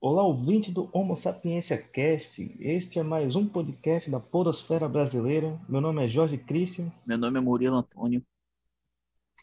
[0.00, 2.56] Olá, ouvinte do Homo Sapiência Cast.
[2.60, 5.60] Este é mais um podcast da Podosfera Brasileira.
[5.68, 6.92] Meu nome é Jorge Christian.
[7.04, 8.24] Meu nome é Murilo Antônio.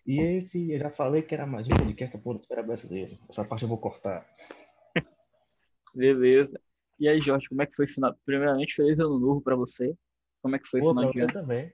[0.08, 3.20] E esse, eu já falei que era mais um podcast da Podosfera Brasileira.
[3.28, 4.26] Essa parte eu vou cortar.
[5.94, 6.58] Beleza.
[6.98, 8.16] E aí, Jorge, como é que foi o final?
[8.26, 9.94] Primeiramente, feliz ano novo para você.
[10.42, 11.34] Como é que foi o Pô, final pra de você ano?
[11.34, 11.74] também.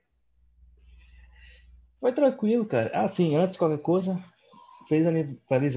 [2.00, 2.90] Foi tranquilo, cara.
[2.96, 4.20] Ah, sim, antes de qualquer coisa,
[4.90, 5.06] feliz,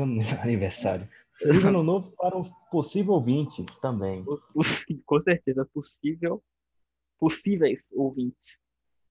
[0.40, 1.06] aniversário.
[1.38, 4.24] Feliz ano novo para o possível ouvinte também.
[5.06, 6.42] Com certeza, possível,
[7.18, 8.58] possíveis ouvintes.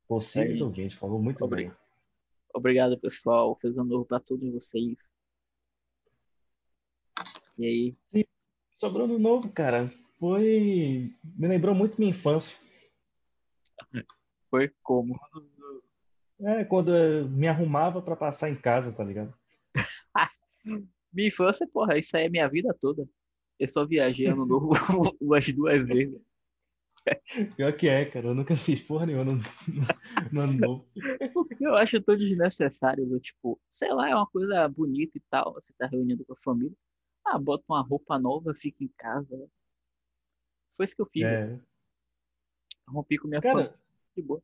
[0.07, 0.63] Possíveis Aí.
[0.63, 1.73] ouvintes, falou muito Obri- bem.
[2.53, 3.57] Obrigado, pessoal.
[3.59, 5.11] Feliz ano novo para todos vocês.
[7.57, 8.27] E aí,
[8.77, 9.87] Sobre o ano novo, cara,
[10.19, 11.15] foi.
[11.23, 12.57] Me lembrou muito minha infância.
[14.49, 15.13] foi como?
[16.41, 19.33] É, quando eu me arrumava para passar em casa, tá ligado?
[21.13, 23.07] Minha infância, porra, isso aí é minha vida toda.
[23.59, 24.71] Eu só viajei ano novo
[25.21, 26.19] umas duas vezes.
[27.55, 28.27] Pior que é, cara.
[28.27, 29.41] Eu nunca fiz porra nenhuma no,
[30.31, 30.87] no ano novo.
[31.59, 35.85] Eu acho tão desnecessário, tipo, sei lá, é uma coisa bonita e tal, você tá
[35.85, 36.75] reunindo com a família.
[37.25, 39.49] Ah, bota uma roupa nova, fica em casa.
[40.75, 41.59] Foi isso que eu fiz, É.
[42.87, 43.79] rompi com minha família Cara,
[44.15, 44.41] de boa.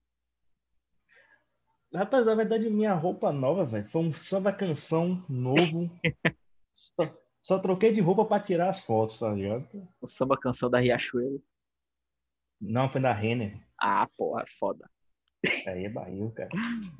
[1.94, 5.89] rapaz, na verdade, minha roupa nova, velho, foi um samba canção novo.
[6.73, 9.67] Só, só troquei de roupa para tirar as fotos, tá ligado?
[10.02, 11.44] O samba canção da Riachuelo.
[12.59, 13.59] Não, foi da Renner.
[13.80, 14.89] Ah, porra, foda.
[15.67, 16.50] Aí é barril, cara.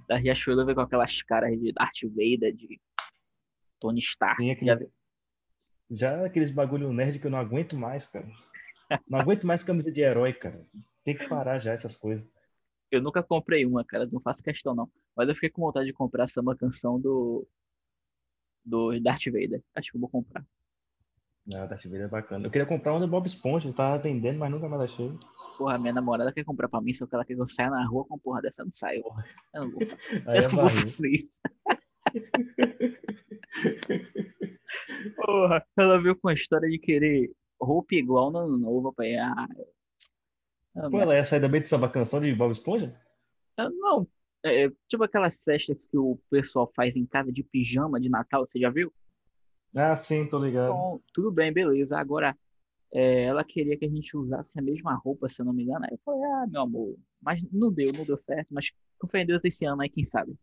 [0.08, 2.80] Da Riachuelo veio com aquelas caras de Darth Vader, de
[3.80, 4.42] Tony Stark.
[4.42, 4.92] Sim, já aqueles, viu?
[5.92, 8.28] já aqueles bagulho nerd que eu não aguento mais, cara.
[9.08, 10.66] Não aguento mais camisa de herói, cara.
[11.04, 12.28] Tem que parar já essas coisas.
[12.89, 14.89] Eu nunca comprei uma, cara, não faço questão não.
[15.16, 17.48] Mas eu fiquei com vontade de comprar a samba canção do,
[18.65, 19.61] do Darth Vader.
[19.75, 20.43] Acho que eu vou comprar.
[21.45, 22.45] Não, Darth Vader é bacana.
[22.45, 25.11] Eu queria comprar um do Bob Esponja, tava vendendo, mas nunca mais achei.
[25.57, 27.83] Porra, minha namorada quer comprar pra mim, só que ela quer que eu saia na
[27.87, 29.03] rua com porra dessa, eu não saio.
[29.53, 29.80] Eu não vou,
[30.27, 30.67] Aí eu é vou
[31.08, 31.39] isso.
[35.15, 39.15] Porra, ela veio com a história de querer roupa igual no ano novo, pai.
[39.15, 39.48] Ah,
[40.89, 42.95] Pô, ela ia sair também de samba canção de Bob Esponja?
[43.58, 44.08] eu não.
[44.44, 48.60] É, tipo aquelas festas que o pessoal faz em casa de pijama de Natal, você
[48.60, 48.92] já viu?
[49.76, 50.72] Ah, sim, tô ligado.
[50.72, 51.98] Então, tudo bem, beleza.
[51.98, 52.36] Agora,
[52.92, 55.86] é, ela queria que a gente usasse a mesma roupa, se eu não me engano.
[55.86, 58.48] Aí eu falei, ah, meu amor, mas não deu, não deu certo.
[58.49, 60.36] Mas com fé em Deus esse ano aí, quem sabe?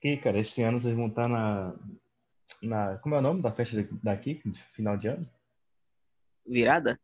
[0.00, 1.74] Que, cara, esse ano vocês vão estar na,
[2.62, 2.98] na.
[2.98, 4.40] Como é o nome da festa daqui,
[4.72, 5.28] final de ano?
[6.46, 6.98] Virada?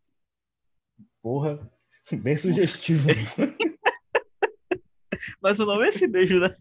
[1.21, 1.71] Porra,
[2.23, 3.09] bem sugestivo.
[5.41, 6.57] Mas o nome é esse beijo, né?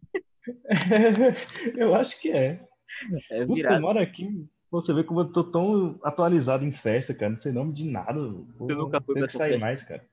[1.77, 2.65] Eu acho que é.
[3.31, 4.47] É Putz, eu moro aqui.
[4.69, 7.29] Você vê como eu tô tão atualizado em festa, cara.
[7.29, 8.19] Não sei nome de nada.
[8.57, 9.65] Pô, Você nunca foi tem pra que sair festa?
[9.65, 10.05] mais, cara.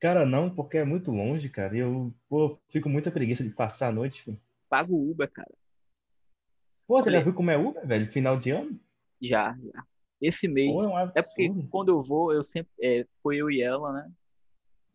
[0.00, 1.76] Cara, não, porque é muito longe, cara.
[1.76, 4.22] E eu pô, fico muita preguiça de passar a noite.
[4.22, 4.40] filho.
[4.68, 5.50] Paga o Uber, cara.
[6.86, 8.10] Pô, você já viu como é Uber, velho?
[8.10, 8.78] Final de ano?
[9.20, 9.84] Já, já.
[10.20, 10.72] Esse mês.
[10.72, 12.70] Pô, é um É porque quando eu vou, eu sempre.
[12.82, 14.10] É, foi eu e ela, né?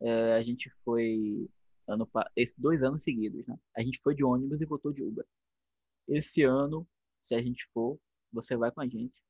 [0.01, 1.47] É, a gente foi.
[1.87, 3.57] Ano, pa- esse, dois anos seguidos, né?
[3.75, 5.25] A gente foi de ônibus e voltou de Uber.
[6.07, 6.87] Esse ano,
[7.21, 7.99] se a gente for,
[8.31, 9.23] você vai com a gente.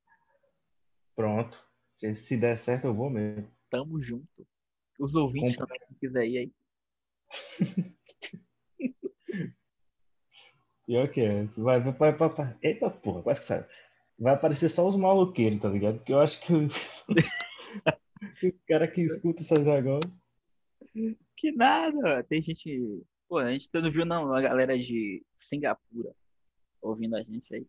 [1.15, 1.63] Pronto.
[2.13, 3.49] Se, der certo, eu vou mesmo.
[3.69, 4.47] Tamo junto.
[4.99, 5.75] Os ouvintes Compra.
[5.75, 6.51] também, se quiser ir aí.
[10.85, 11.45] Pior que é.
[11.57, 12.57] Vai, vai, vai, vai.
[12.61, 13.67] Eita porra, quase que sai.
[14.19, 15.97] Vai aparecer só os maloqueiros, tá ligado?
[15.97, 16.67] Porque eu acho que o,
[18.47, 20.13] o cara que escuta essas negócios.
[21.35, 23.03] Que nada, tem gente.
[23.27, 26.13] Pô, a gente não viu, não, a galera de Singapura
[26.81, 27.67] ouvindo a gente aí.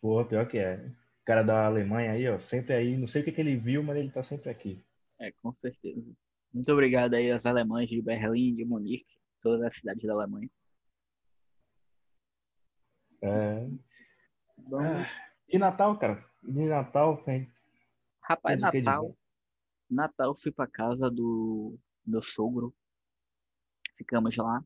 [0.00, 0.76] Porra, pior que é.
[0.86, 2.96] O cara da Alemanha aí, ó, sempre aí.
[2.96, 4.84] Não sei o que, que ele viu, mas ele tá sempre aqui.
[5.18, 6.04] É, com certeza.
[6.52, 10.48] Muito obrigado aí aos alemães de Berlim, de Munique, todas as cidades da Alemanha.
[13.22, 13.66] É.
[14.68, 16.24] Vamos- Ah, E Natal, cara?
[16.42, 17.50] De Natal, velho.
[18.22, 19.08] Rapaz, Natal.
[19.08, 19.16] bom?
[19.90, 22.74] Natal fui pra casa do meu sogro.
[23.96, 24.62] Ficamos lá.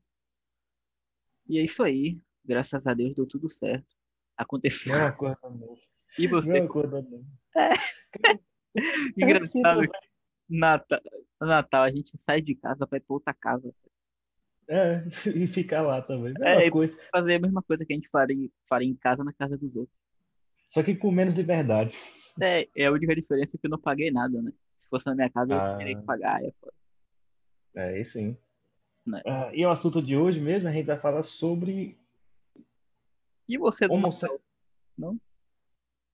[1.48, 2.18] E é isso aí.
[2.44, 3.86] Graças a Deus deu tudo certo.
[4.36, 4.92] Aconteceu.
[4.94, 5.76] Não.
[6.18, 6.52] E você?
[6.54, 7.24] Mesma coisa não.
[9.16, 9.82] Engraçado.
[9.82, 9.98] que
[10.48, 11.00] Natal,
[11.40, 13.74] Natal, a gente sai de casa ir pra outra casa.
[14.70, 15.02] É,
[15.34, 16.32] e ficar lá também.
[16.34, 16.98] Mesma É, coisa.
[17.10, 19.96] Fazer a mesma coisa que a gente faria, faria em casa na casa dos outros.
[20.68, 21.96] Só que com menos liberdade.
[22.40, 24.52] É, é a única diferença é que eu não paguei nada, né?
[24.76, 25.76] Se fosse na minha casa, eu Ah.
[25.78, 26.42] teria que pagar.
[26.44, 26.72] É foda.
[27.78, 28.36] É, aí sim.
[29.06, 29.22] Né?
[29.24, 31.96] Ah, e o assunto de hoje mesmo, a gente vai falar sobre
[33.48, 34.26] E você do homosse...
[34.96, 35.16] Não?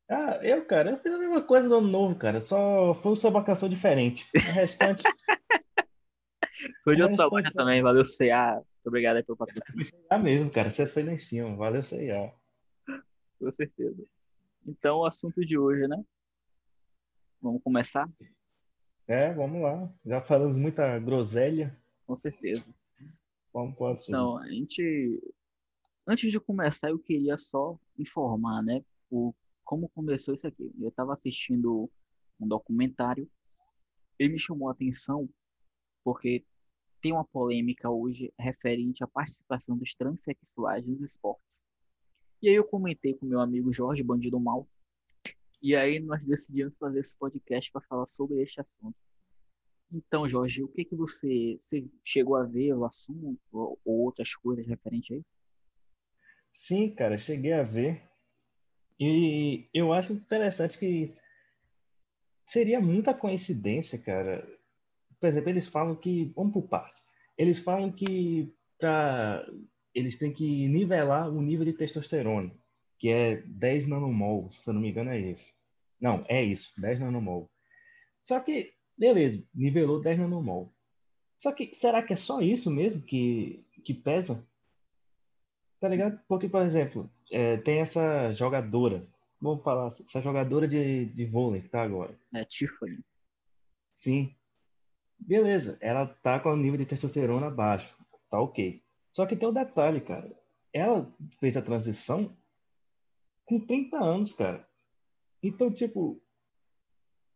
[0.07, 2.39] Ah, eu, cara, eu fiz a mesma coisa no ano novo, cara.
[2.39, 4.29] Só foi uma vacação diferente.
[4.35, 5.03] O restante.
[6.85, 8.55] Foi de outra loja restante também, valeu, CA.
[8.55, 10.71] Muito obrigado aí pelo patrocínio, foi C&A mesmo, cara.
[10.71, 11.57] Você foi lá em cima.
[11.57, 12.33] Valeu, C&A.
[13.41, 14.05] com certeza.
[14.65, 16.01] Então, o assunto de hoje, né?
[17.43, 18.09] Vamos começar?
[19.07, 19.93] É, vamos lá.
[20.05, 21.77] Já falamos muita groselha.
[22.07, 22.65] Com certeza.
[23.53, 24.09] Vamos pro assunto.
[24.09, 25.23] Então, a gente.
[26.07, 28.85] Antes de começar, eu queria só informar, né?
[29.11, 29.35] O,
[29.65, 30.73] como começou isso aqui.
[30.79, 31.91] Eu estava assistindo
[32.41, 33.31] um documentário
[34.19, 35.29] e me chamou a atenção
[36.03, 36.45] porque
[37.01, 41.63] tem uma polêmica hoje referente à participação dos transexuais nos esportes.
[42.41, 44.69] E aí eu comentei com meu amigo Jorge Bandido Mal,
[45.65, 48.95] e aí nós decidimos fazer esse podcast para falar sobre este assunto.
[49.91, 54.35] Então, Jorge, o que que você, você chegou a ver o assunto ou, ou outras
[54.37, 55.27] coisas referentes a isso?
[56.53, 58.03] Sim, cara, cheguei a ver.
[59.01, 61.17] E eu acho interessante que
[62.47, 64.47] seria muita coincidência, cara.
[65.19, 66.27] Por exemplo, eles falam que.
[66.37, 67.01] Vamos por parte.
[67.39, 69.43] Eles falam que pra,
[69.95, 72.55] eles têm que nivelar o nível de testosterona,
[73.05, 75.53] que é 10 nanomol, se eu não me engano, é isso.
[76.01, 77.51] Não, é isso, 10 nanomol.
[78.23, 80.75] Só que, beleza, nivelou 10 nanomol.
[81.39, 84.43] Só que será que é só isso mesmo que, que pesa?
[85.79, 86.19] Tá ligado?
[86.27, 89.07] Porque, por exemplo, é, tem essa jogadora,
[89.39, 92.19] vamos falar, essa jogadora de, de vôlei que tá agora.
[92.35, 93.05] É Tiffany.
[93.95, 94.35] Sim.
[95.19, 97.99] Beleza, ela tá com o nível de testosterona baixo.
[98.31, 98.83] Tá ok.
[99.13, 100.35] Só que tem um detalhe, cara.
[100.73, 101.07] Ela
[101.39, 102.35] fez a transição
[103.45, 104.67] com 30 anos, cara.
[105.43, 106.21] Então, tipo,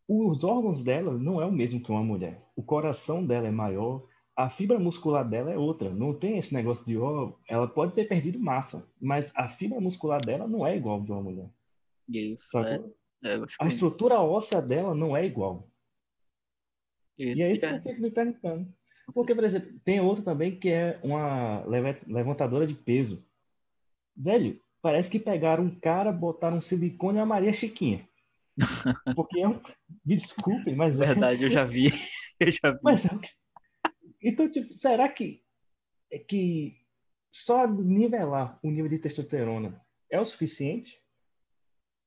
[0.08, 2.46] os órgãos dela não é o mesmo que uma mulher.
[2.56, 5.90] O coração dela é maior, a fibra muscular dela é outra.
[5.90, 10.20] Não tem esse negócio de, ó, ela pode ter perdido massa, mas a fibra muscular
[10.25, 11.50] dela não é igual de uma mulher.
[12.08, 12.82] Isso, é,
[13.25, 15.69] é, A que- estrutura óssea dela não é igual.
[17.19, 18.72] isso E é isso que é- eu fico me perguntando.
[19.12, 21.64] Porque, por exemplo, tem outra também que é uma
[22.06, 23.26] levantadora de peso.
[24.16, 28.08] Velho, parece que pegaram um cara, botaram um silicone e a Maria Chiquinha.
[29.14, 29.61] Porque é um.
[30.02, 31.08] Me desculpem, mas é.
[31.08, 31.90] Verdade, eu já vi.
[32.40, 32.79] Eu já vi.
[32.85, 33.11] Mas é
[34.23, 35.43] Então, tipo, será que,
[36.08, 36.76] é que
[37.32, 41.02] só nivelar o nível de testosterona é o suficiente?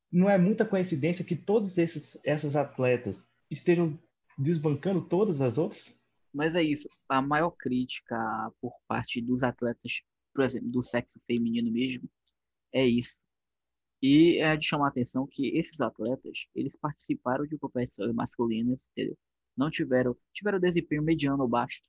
[0.10, 4.00] Não é muita coincidência que todos esses essas atletas estejam
[4.40, 5.94] desbancando todas as outras?
[6.34, 6.88] Mas é isso.
[7.10, 8.16] A maior crítica
[8.62, 10.02] por parte dos atletas,
[10.34, 12.10] por exemplo, do sexo feminino mesmo,
[12.74, 13.20] é isso.
[14.02, 19.18] E é de chamar a atenção que esses atletas, eles participaram de competições masculinas, entendeu?
[19.58, 21.82] Não tiveram, tiveram desempenho mediano ou baixo.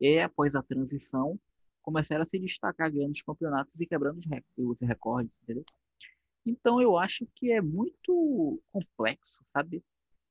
[0.00, 1.40] E após a transição,
[1.82, 5.64] começaram a se destacar ganhando os campeonatos e quebrando os rec- os recordes, entendeu?
[6.46, 9.84] Então eu acho que é muito complexo, sabe?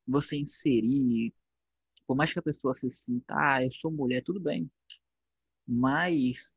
[0.07, 1.33] Você inserir
[2.07, 4.69] por mais que a pessoa se sinta, ah, eu sou mulher, tudo bem.
[5.67, 6.51] Mas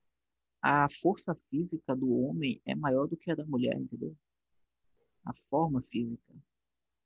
[0.62, 4.14] a força física do homem é maior do que a da mulher, entendeu?
[5.24, 6.34] A forma física.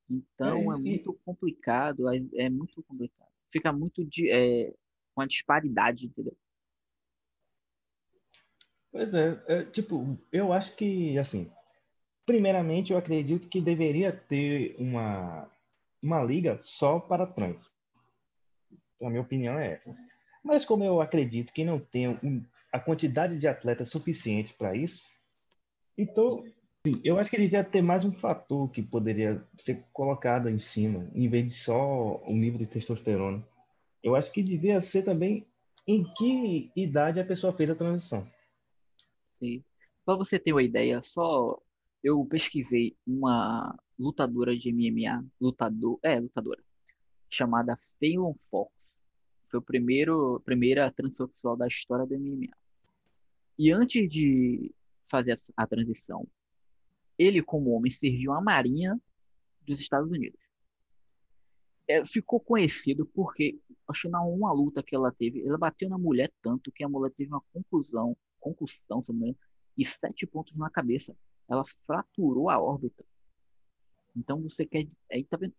[0.09, 3.31] Então É, é, muito complicado, é, é muito complicado.
[3.51, 4.75] Fica muito de, é,
[5.15, 6.37] com a disparidade, entendeu?
[8.91, 11.51] Pois é, é, tipo, eu acho que, assim,
[12.27, 15.51] primeiramente eu acredito que deveria ter uma,
[16.03, 17.75] uma liga só para trans.
[19.03, 19.97] A minha opinião é essa.
[20.45, 25.05] Mas como eu acredito que não tem um- a quantidade de atletas suficiente para isso,
[25.97, 26.43] então,
[26.87, 31.11] sim, eu acho que devia ter mais um fator que poderia ser colocado em cima,
[31.15, 33.47] em vez de só o nível de testosterona.
[34.03, 35.47] Eu acho que devia ser também
[35.87, 38.27] em que idade a pessoa fez a transição.
[39.39, 39.63] Sim.
[40.05, 41.61] Para você ter uma ideia, só
[42.03, 46.63] eu pesquisei uma lutadora de MMA, lutador, é, lutadora,
[47.31, 48.97] chamada Fallon Fox.
[49.45, 52.51] Foi o primeiro, primeira transexual da história do MMA.
[53.59, 56.27] E antes de fazer a, transição,
[57.19, 59.01] ele como homem serviu a Marinha
[59.61, 60.41] dos Estados Unidos.
[61.87, 65.99] É, ficou conhecido porque, acho que na uma luta que ela teve, ela bateu na
[65.99, 69.37] mulher tanto que a mulher teve uma conclusão, concussão, engano,
[69.77, 71.17] e sete pontos na cabeça.
[71.49, 73.05] Ela fraturou a órbita.
[74.17, 74.87] Então você quer.
[75.11, 75.55] Aí tá vendo?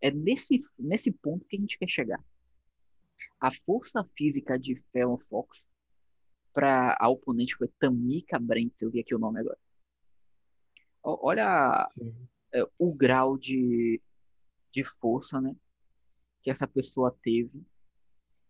[0.00, 2.24] É nesse, nesse ponto que a gente quer chegar.
[3.40, 5.70] A força física de Fallon Fox
[6.54, 9.58] para a oponente foi Tamika Brents, eu vi aqui o nome agora.
[11.02, 11.90] Ó- Olha
[12.52, 14.00] é, o grau de,
[14.72, 15.54] de força, né,
[16.42, 17.60] que essa pessoa teve.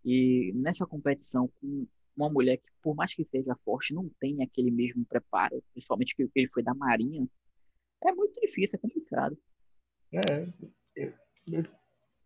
[0.05, 4.71] E nessa competição com uma mulher que, por mais que seja forte, não tem aquele
[4.71, 7.27] mesmo preparo, principalmente que ele foi da Marinha,
[8.05, 9.37] é muito difícil, é complicado.
[10.13, 10.47] É,
[10.95, 11.13] eu,
[11.51, 11.65] eu,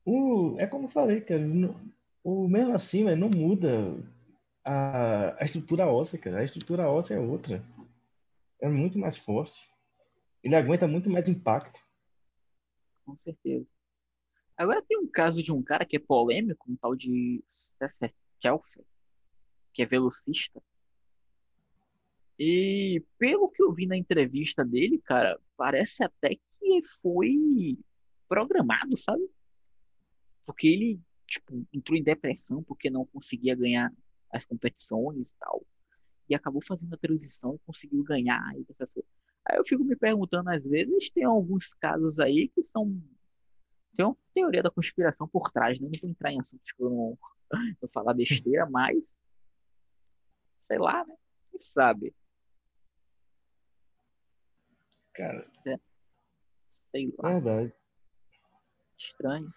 [0.05, 1.41] o, é como eu falei, cara.
[2.25, 3.97] o mesmo assim, não muda
[4.69, 6.41] a, a estrutura óssea, cara.
[6.41, 7.65] A estrutura óssea é outra.
[8.61, 9.71] É muito mais forte.
[10.43, 11.81] Ele aguenta muito mais impacto.
[13.05, 13.67] Com certeza.
[14.57, 18.85] Agora tem um caso de um cara que é polêmico, um tal de César Chelfer,
[19.73, 20.61] que é velocista.
[22.39, 27.79] E pelo que eu vi na entrevista dele, cara, parece até que foi
[28.29, 29.29] programado, sabe?
[30.45, 33.93] Porque ele, tipo, entrou em depressão porque não conseguia ganhar
[34.31, 35.65] as competições e tal.
[36.29, 38.43] E acabou fazendo a transição e conseguiu ganhar.
[38.49, 43.01] Aí eu fico me perguntando, às vezes, tem alguns casos aí que são.
[43.95, 45.89] Tem uma teoria da conspiração por trás, né?
[45.91, 47.19] Não vou entrar em assuntos que eu não,
[47.83, 49.21] não falar besteira, mas.
[50.59, 51.17] Sei lá, né?
[51.51, 52.15] Quem sabe?
[55.15, 55.51] Cara.
[55.67, 55.79] É.
[56.69, 57.31] Sei lá.
[57.33, 57.73] Verdade.
[58.99, 59.53] Estranho.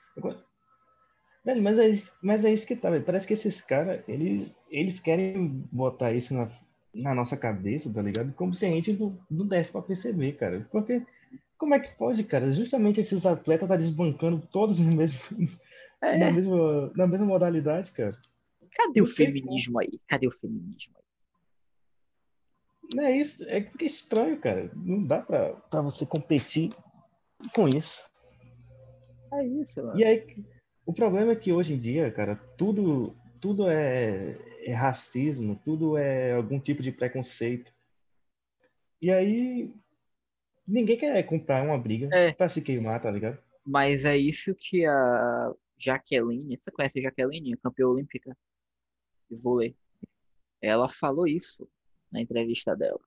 [1.44, 3.04] Velho, mas é isso, mas é isso que tá, velho.
[3.04, 6.50] Parece que esses caras, eles, eles querem botar isso na,
[6.94, 8.34] na nossa cabeça, tá ligado?
[8.34, 10.68] Como se a gente não, não desse pra perceber, cara.
[10.72, 11.04] Porque
[11.58, 12.52] como é que pode, cara?
[12.52, 15.18] Justamente esses atletas tá desbancando todos no mesmo,
[16.02, 16.18] é.
[16.18, 18.18] na, mesma, na mesma modalidade, cara.
[18.74, 20.00] Cadê o feminismo aí?
[20.08, 21.04] Cadê o feminismo aí?
[22.94, 24.70] Não é isso, é que é estranho, cara.
[24.76, 26.74] Não dá pra, pra você competir
[27.54, 28.10] com isso.
[29.34, 30.00] É isso, mano.
[30.00, 30.44] E aí,
[30.92, 36.34] o problema é que hoje em dia, cara, tudo, tudo é, é racismo, tudo é
[36.34, 37.74] algum tipo de preconceito.
[39.02, 39.74] E aí,
[40.68, 42.34] ninguém quer comprar uma briga é.
[42.34, 43.42] pra se queimar, tá ligado?
[43.66, 48.36] Mas é isso que a Jaqueline, você conhece a Jaqueline, campeã olímpica
[49.30, 49.74] de vôlei?
[50.62, 51.70] Ela falou isso
[52.12, 53.00] na entrevista dela.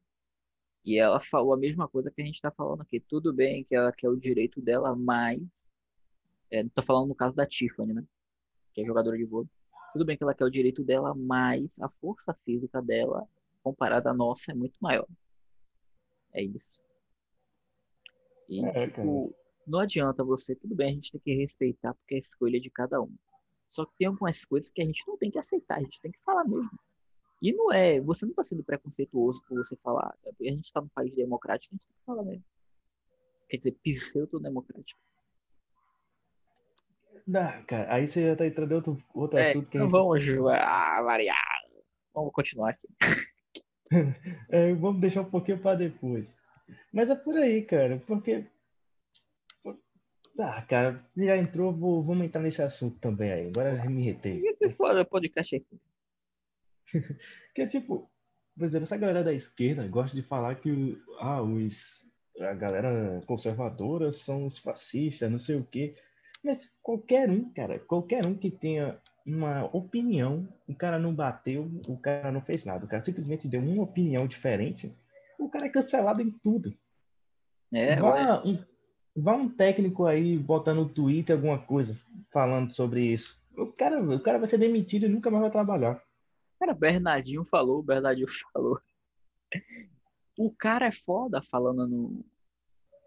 [0.86, 2.98] E ela falou a mesma coisa que a gente está falando aqui.
[2.98, 5.42] Tudo bem que ela quer o direito dela, mas
[6.54, 8.04] é, tô falando no caso da Tiffany, né?
[8.72, 9.48] Que é jogadora de vôlei.
[9.92, 13.28] Tudo bem que ela quer o direito dela, mas a força física dela,
[13.62, 15.06] comparada à nossa, é muito maior.
[16.32, 16.74] É isso.
[18.48, 19.34] E, é, tipo,
[19.66, 22.70] não adianta você, tudo bem, a gente tem que respeitar porque é a escolha de
[22.70, 23.14] cada um.
[23.70, 26.12] Só que tem algumas coisas que a gente não tem que aceitar, a gente tem
[26.12, 26.78] que falar mesmo.
[27.42, 30.16] E não é, você não está sendo preconceituoso por você falar.
[30.24, 32.44] A gente está num país democrático, a gente tem que falar mesmo.
[33.48, 35.00] Quer dizer, pseudo-democrático.
[37.26, 40.22] Não, cara, aí você já tá entrando em outro, outro é, assunto que não vamos
[40.50, 41.36] ah, variar.
[42.14, 42.88] Vamos continuar aqui.
[44.50, 46.36] é, vamos deixar um pouquinho para depois.
[46.92, 48.46] Mas é por aí, cara, porque.
[50.38, 53.48] Ah, cara, já entrou, vou, vamos entrar nesse assunto também aí.
[53.48, 54.42] Agora já me retei.
[54.60, 55.80] E fora podcast é assim.
[57.54, 58.10] que é tipo,
[58.56, 62.06] por exemplo, essa galera da esquerda gosta de falar que ah, os,
[62.40, 65.96] a galera conservadora são os fascistas, não sei o quê.
[66.44, 71.96] Mas qualquer um, cara, qualquer um que tenha uma opinião, o cara não bateu, o
[71.96, 72.84] cara não fez nada.
[72.84, 74.94] O cara simplesmente deu uma opinião diferente,
[75.38, 76.76] o cara é cancelado em tudo.
[77.72, 78.62] É, vá, um,
[79.16, 81.98] vá um técnico aí botando no Twitter alguma coisa
[82.30, 83.42] falando sobre isso.
[83.56, 86.02] O cara, o cara vai ser demitido e nunca mais vai trabalhar.
[86.60, 88.78] Cara, Bernardinho falou, Bernardinho falou.
[90.36, 92.24] O cara é foda falando no.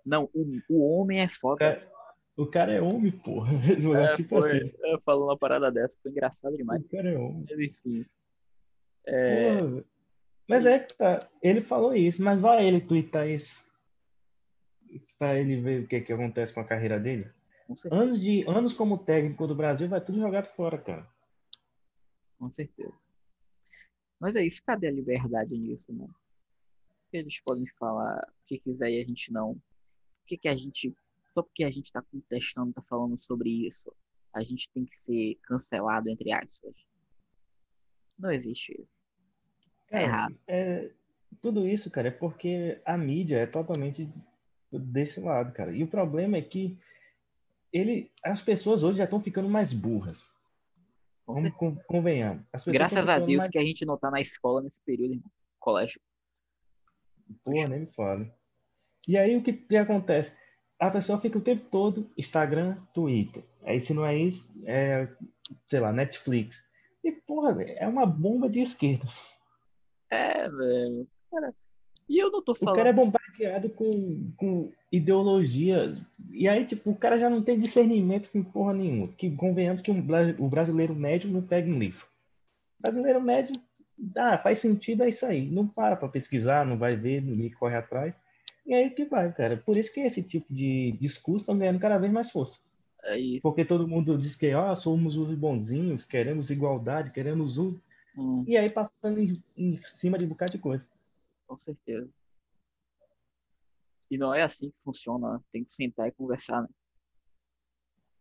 [0.04, 1.60] Não, o, o homem é foda.
[1.60, 1.92] Cara,
[2.38, 3.52] o cara é homem, porra.
[4.14, 4.72] É, tipo foi, assim.
[4.84, 6.82] É, falou uma parada dessa, foi engraçado demais.
[6.84, 7.46] O cara é homem.
[7.50, 8.06] Mas, enfim.
[9.08, 9.58] É...
[10.48, 11.28] mas é que tá.
[11.42, 13.66] Ele falou isso, mas vai ele twittar isso.
[15.18, 17.28] Pra ele ver o que, que acontece com a carreira dele.
[17.92, 21.10] Anos, de, anos como técnico do Brasil vai tudo jogado fora, cara.
[22.38, 22.94] Com certeza.
[24.20, 26.08] Mas é isso, cadê a liberdade nisso, né?
[27.12, 29.56] Eles podem falar o que quiser e a gente não.
[29.56, 30.96] Por que, que a gente
[31.32, 33.94] só porque a gente está contestando, está falando sobre isso,
[34.34, 36.74] a gente tem que ser cancelado, entre aspas.
[38.18, 38.98] Não existe isso.
[39.92, 40.40] É, é errado.
[40.48, 40.92] É,
[41.42, 44.10] tudo isso, cara, é porque a mídia é totalmente
[44.72, 45.72] desse lado, cara.
[45.72, 46.78] E o problema é que
[47.72, 50.24] ele, as pessoas hoje já estão ficando mais burras.
[51.26, 51.54] Vamos
[51.86, 52.46] convenhamos.
[52.68, 53.50] Graças a Deus mais...
[53.50, 55.32] que a gente não está na escola nesse período, irmão.
[55.60, 56.00] Colégio.
[57.44, 58.32] Porra, nem me fale.
[59.06, 60.34] E aí o que, que acontece?
[60.80, 63.44] A pessoa fica o tempo todo Instagram, Twitter.
[63.64, 65.08] Aí se não é isso, é,
[65.66, 66.64] sei lá, Netflix.
[67.04, 69.06] E, porra, é uma bomba de esquerda.
[70.10, 71.08] É, velho.
[72.08, 72.74] e eu não tô falando.
[72.74, 76.02] O cara é bombardeado com, com ideologias.
[76.32, 79.08] E aí, tipo, o cara já não tem discernimento com porra nenhuma.
[79.10, 80.00] Que convenhamos que um,
[80.40, 82.06] o brasileiro médio não pega um livro.
[82.80, 83.54] O brasileiro médio,
[84.16, 85.50] ah, faz sentido, é isso aí.
[85.50, 88.20] Não para pra pesquisar, não vai ver, ninguém corre atrás.
[88.68, 89.58] E aí que vai, cara.
[89.58, 92.60] Por isso que esse tipo de discurso está ganhando cada vez mais força.
[93.06, 93.42] É isso.
[93.42, 97.80] Porque todo mundo diz que ó, somos os bonzinhos, queremos igualdade, queremos um.
[98.18, 100.86] Hum, E aí passando em, em cima de um bocado de coisa.
[101.48, 102.10] com certeza.
[104.12, 105.40] E não é assim que funciona, né?
[105.52, 106.70] tem que sentar e conversar, né?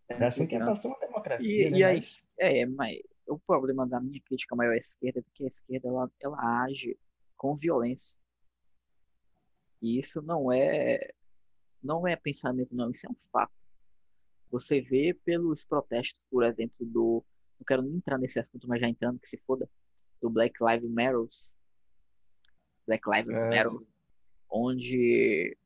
[0.08, 1.78] É assim que é passar uma democracia, E, né?
[1.78, 5.44] e aí, Mas- é, mas o problema da minha crítica maior à esquerda é porque
[5.44, 6.96] a esquerda ela, ela age
[7.36, 8.16] com violência.
[9.82, 11.12] E isso não é
[11.82, 13.52] não é pensamento, não, isso é um fato.
[14.50, 17.24] Você vê pelos protestos, por exemplo, do.
[17.58, 19.68] Não quero nem entrar nesse assunto, mas já entrando, que se foda,
[20.20, 21.26] do Black Lives Matter.
[22.86, 23.86] Black Lives É, Matter,
[24.50, 25.56] onde,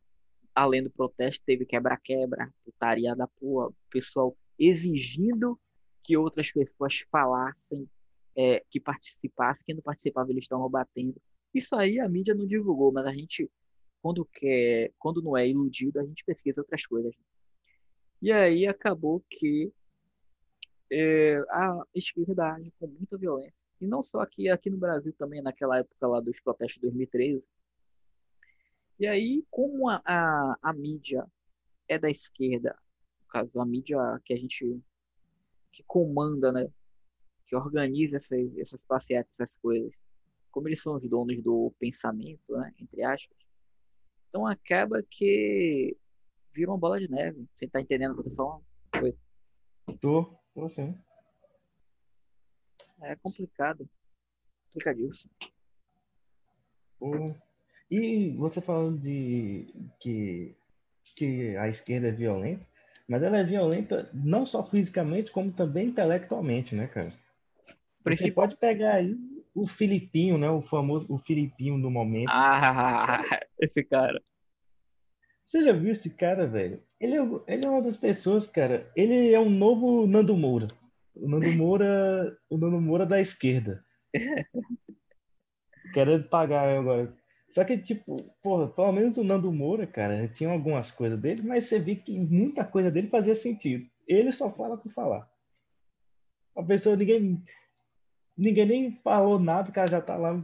[0.55, 5.59] além do protesto, teve quebra-quebra, putaria da porra, o pessoal exigindo
[6.03, 7.89] que outras pessoas falassem,
[8.37, 11.21] é, que participassem, quem não participava eles estavam batendo.
[11.53, 13.51] Isso aí a mídia não divulgou, mas a gente,
[14.03, 17.15] quando quer, quando não é iludido, a gente pesquisa outras coisas.
[18.23, 19.73] E aí acabou que
[20.91, 23.55] é, a esquerda age com muita violência.
[23.81, 27.43] E não só aqui, aqui no Brasil também, naquela época lá dos protestos de 2013.
[28.99, 31.27] E aí, como a, a, a mídia
[31.89, 32.77] é da esquerda,
[33.23, 34.83] no caso, a mídia que a gente
[35.73, 36.69] que comanda, né?
[37.47, 39.93] Que organiza essas, essas passeatas, essas coisas.
[40.51, 42.75] Como eles são os donos do pensamento, né?
[42.79, 43.39] Entre aspas.
[44.31, 45.97] Então acaba que
[46.55, 47.47] vira uma bola de neve.
[47.53, 48.65] Você tá entendendo o que eu tô falando?
[50.01, 50.97] Tô, tô sim.
[53.03, 53.89] É complicado.
[54.67, 55.33] Complicadíssimo.
[57.91, 59.67] E você falando de
[59.99, 60.55] que,
[61.17, 62.65] que a esquerda é violenta,
[63.09, 67.11] mas ela é violenta não só fisicamente, como também intelectualmente, né, cara?
[67.11, 68.45] Você Principal...
[68.45, 69.17] pode pegar aí
[69.55, 70.51] o Filipinho, né?
[70.51, 72.31] O famoso o Filipinho do momento.
[72.31, 73.23] Ah,
[73.61, 74.23] esse cara.
[75.45, 76.81] Você já viu esse cara, velho?
[77.01, 78.91] Ele é, ele é uma das pessoas, cara.
[78.95, 80.69] Ele é um novo Nando Moura.
[81.15, 83.85] O Nando Moura, o Nando Moura da esquerda.
[85.93, 87.13] Querendo pagar agora.
[87.49, 91.67] Só que, tipo, porra, pelo menos o Nando Moura, cara, tinha algumas coisas dele, mas
[91.67, 93.85] você vê que muita coisa dele fazia sentido.
[94.07, 95.29] Ele só fala por falar.
[96.57, 97.43] A pessoa, ninguém,
[98.37, 100.43] ninguém nem falou nada, o cara já tá lá,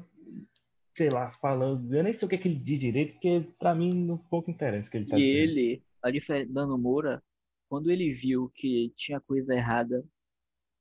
[0.95, 1.95] sei lá, falando.
[1.95, 4.51] Eu nem sei o que, é que ele diz direito, porque pra mim um pouco
[4.51, 5.51] interessa o que ele tá E dizendo.
[5.51, 7.23] ele, a diferença Dano Moura,
[7.69, 10.05] quando ele viu que tinha coisa errada,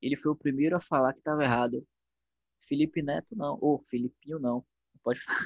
[0.01, 1.85] ele foi o primeiro a falar que estava errado.
[2.67, 4.55] Felipe Neto não, ou Filipinho não.
[4.93, 5.39] Não pode falar.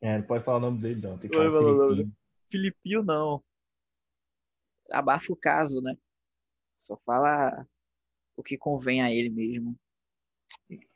[0.00, 1.18] É, não pode falar o nome dele, não.
[1.18, 2.12] Tem que falar Filipinho.
[2.50, 3.42] Filipinho não.
[4.90, 5.96] Abaixa o caso, né?
[6.76, 7.66] Só fala
[8.36, 9.78] o que convém a ele mesmo.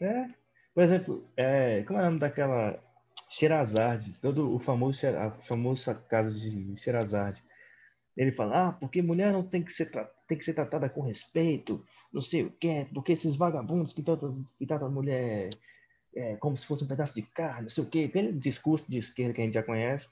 [0.00, 0.28] É,
[0.74, 2.82] por exemplo, é, como é o nome daquela
[3.30, 7.42] Sherazade, todo o famoso, a famosa casa de Sherazade.
[8.16, 9.90] Ele fala, ah, porque mulher não tem que ser,
[10.26, 14.44] tem que ser tratada com respeito, não sei o quê, porque esses vagabundos que tratam,
[14.56, 15.50] que tratam a mulher
[16.14, 18.98] é, como se fosse um pedaço de carne, não sei o quê, aquele discurso de
[18.98, 20.08] esquerda que a gente já conhece,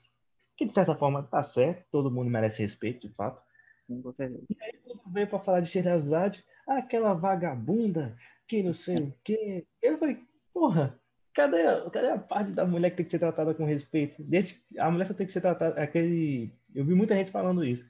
[0.55, 3.41] que de certa forma tá certo, todo mundo merece respeito, de fato.
[3.85, 4.41] Sim, com certeza.
[4.85, 8.15] Quando veio para falar de Sherazade, ah, aquela vagabunda
[8.47, 9.65] que não sei o quê.
[9.81, 10.17] Eu falei,
[10.53, 10.99] porra,
[11.33, 14.21] cadê, a- cadê a parte da mulher que tem que ser tratada com respeito?
[14.23, 17.85] Desde, a mulher só tem que ser tratada, aquele, eu vi muita gente falando isso.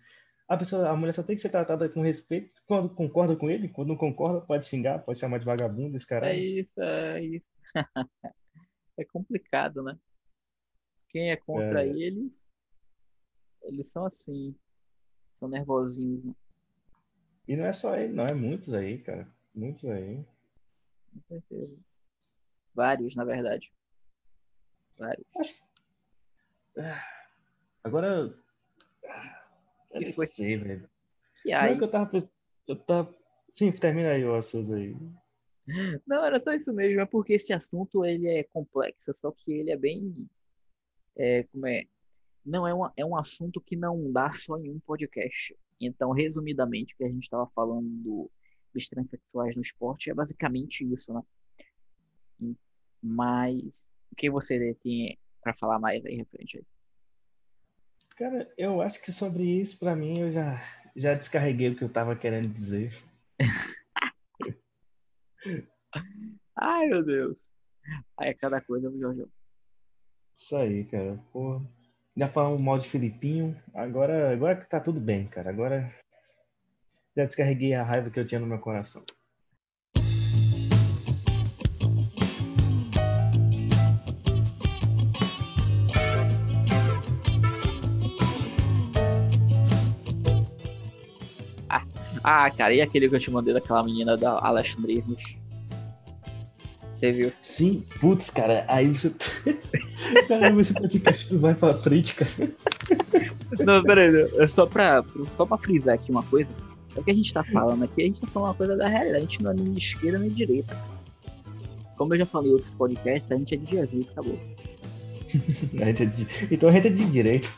[0.48, 3.68] A pessoa, a mulher só tem que ser tratada com respeito quando concorda com ele,
[3.68, 6.34] quando não concorda pode xingar, pode chamar de vagabundo, esse É cara.
[6.34, 7.46] isso, é isso.
[9.00, 9.96] É complicado, né?
[11.10, 11.90] Quem é contra É.
[11.90, 12.50] eles,
[13.62, 14.56] eles são assim.
[15.40, 16.34] São nervosinhos, né?
[17.47, 19.27] E não é só ele, não, é muitos aí, cara.
[19.55, 20.23] Muitos aí.
[21.13, 21.77] Com certeza.
[22.75, 23.71] Vários, na verdade.
[24.97, 25.25] Vários.
[27.83, 28.38] Agora,
[29.05, 29.45] ah,
[29.91, 30.27] eu Que foi?
[30.27, 30.89] sei, velho.
[31.41, 31.77] Que Não é aí.
[31.77, 32.12] que eu tava
[32.67, 33.15] eu tava,
[33.49, 34.95] sim, termina aí o assunto aí.
[36.05, 36.99] Não, era só isso mesmo.
[36.99, 40.27] É porque este assunto ele é complexo, só que ele é bem.
[41.15, 41.86] É, como é?
[42.45, 45.57] Não é, uma, é um assunto que não dá só em um podcast.
[45.80, 48.32] Então, resumidamente, o que a gente estava falando do,
[48.74, 51.22] dos transexuais no esporte é basicamente isso, né?
[53.02, 56.78] Mas o que você tem para falar mais aí referente a isso?
[58.16, 60.60] Cara, eu acho que sobre isso, pra mim, eu já,
[60.96, 62.92] já descarreguei o que eu tava querendo dizer.
[66.56, 67.52] Ai, meu Deus.
[68.18, 69.26] Aí é cada coisa, Jorge?
[70.34, 71.24] Isso aí, cara.
[71.32, 71.62] Pô,
[72.17, 73.56] já falamos mal de Filipinho.
[73.75, 75.51] Agora, agora que tá tudo bem, cara.
[75.51, 75.93] Agora
[77.15, 79.03] já descarreguei a raiva que eu tinha no meu coração.
[91.69, 91.86] Ah,
[92.23, 95.03] ah cara, e aquele que eu te mandei daquela menina da Alexandre
[96.95, 97.32] Você viu?
[97.41, 99.13] Sim, putz, cara, aí você.
[100.28, 102.32] Caramba, esse podcast não vai pra frente, cara.
[103.60, 105.04] Não, peraí, é só pra,
[105.36, 106.52] só pra frisar aqui uma coisa.
[106.96, 108.88] É o que a gente tá falando aqui, a gente tá falando uma coisa da
[108.88, 110.78] realidade, a gente não é nem de esquerda nem de direita.
[111.98, 114.39] Como eu já falei em outros podcasts, a gente é de Jesus, acabou.
[115.80, 116.28] a é de...
[116.52, 117.52] Então a gente é de direito.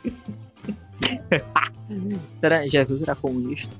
[2.40, 3.74] Será Jesus era comunista?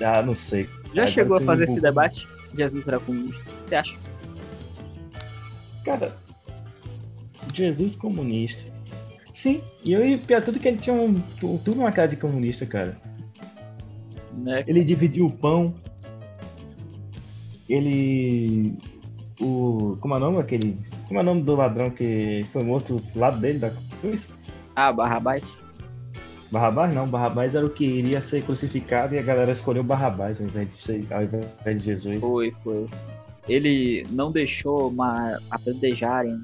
[0.00, 0.68] Ah, não sei.
[0.94, 2.28] Já chegou a fazer esse debate?
[2.56, 3.44] Jesus era comunista.
[3.66, 3.96] Você acha?
[5.84, 6.16] Cara,
[7.54, 8.64] Jesus comunista.
[9.34, 12.66] Sim, e eu e pior tudo que ele tinha um, tudo uma cara de comunista,
[12.66, 13.00] cara.
[14.36, 14.64] Né?
[14.66, 15.74] Ele dividiu o pão.
[17.68, 18.76] Ele.
[19.40, 19.96] O.
[20.00, 20.76] Como é o nome aquele.
[21.06, 24.28] Como é o nome do ladrão que foi morto do lado dele da cruz?
[24.74, 25.44] Ah, Barrabás.
[26.50, 30.46] Barrabás não, Barrabás era o que iria ser crucificado e a galera escolheu Barrabás ao
[30.46, 32.20] invés de, ser, ao invés de Jesus.
[32.20, 32.86] Foi, foi.
[33.48, 36.38] Ele não deixou uma, apedrejarem.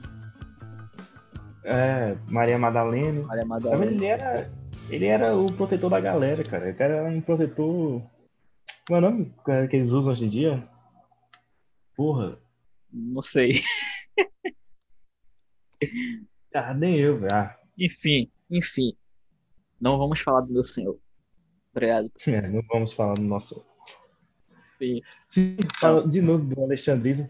[1.64, 3.22] É, Maria Madalena.
[3.26, 3.90] Maria Madalena.
[3.90, 4.52] Ele era,
[4.90, 6.70] ele era o protetor da galera, cara.
[6.70, 8.02] O cara era um protetor.
[8.86, 9.34] Qual é o nome
[9.70, 10.68] que eles usam hoje em dia?
[11.96, 12.38] Porra.
[12.92, 13.62] Não sei.
[16.54, 17.32] ah, nem eu, velho.
[17.32, 17.56] Ah.
[17.78, 18.96] Enfim, enfim.
[19.80, 20.98] Não vamos falar do meu senhor.
[21.72, 22.10] Obrigado.
[22.28, 23.64] É, não vamos falar do nosso.
[24.78, 25.00] Sim.
[25.28, 27.28] Sim, fala de novo do alexandrismo.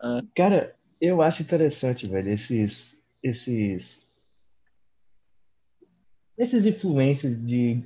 [0.00, 0.20] Ah.
[0.34, 3.02] Cara, eu acho interessante, velho, esses.
[3.24, 4.06] Esses.
[6.36, 7.82] Esses influências de.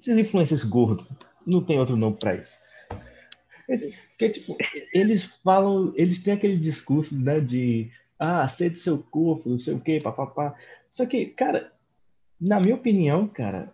[0.00, 1.06] Esses influências gordos.
[1.46, 2.58] Não tem outro nome pra isso.
[4.10, 4.56] Porque, tipo,
[4.92, 9.80] eles falam, eles têm aquele discurso, né, de ah, aceite seu corpo, não sei o
[9.80, 10.54] quê, papapá.
[10.90, 11.72] Só que, cara,
[12.40, 13.72] na minha opinião, cara,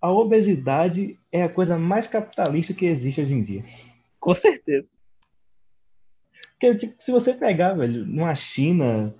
[0.00, 3.64] a obesidade é a coisa mais capitalista que existe hoje em dia.
[4.18, 4.86] Com certeza.
[6.52, 9.14] Porque, tipo, se você pegar, velho, numa China,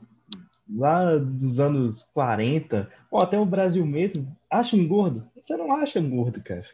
[0.74, 5.28] lá dos anos 40, ou até o Brasil mesmo, acha um gordo?
[5.36, 6.64] Você não acha um gordo, cara.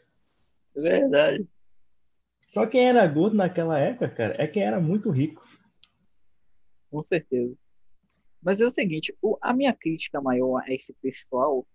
[0.76, 1.48] É verdade.
[2.48, 5.46] Só quem era gordo naquela época, cara, é quem era muito rico.
[6.90, 7.54] Com certeza.
[8.42, 11.66] Mas é o seguinte, o, a minha crítica maior a esse pessoal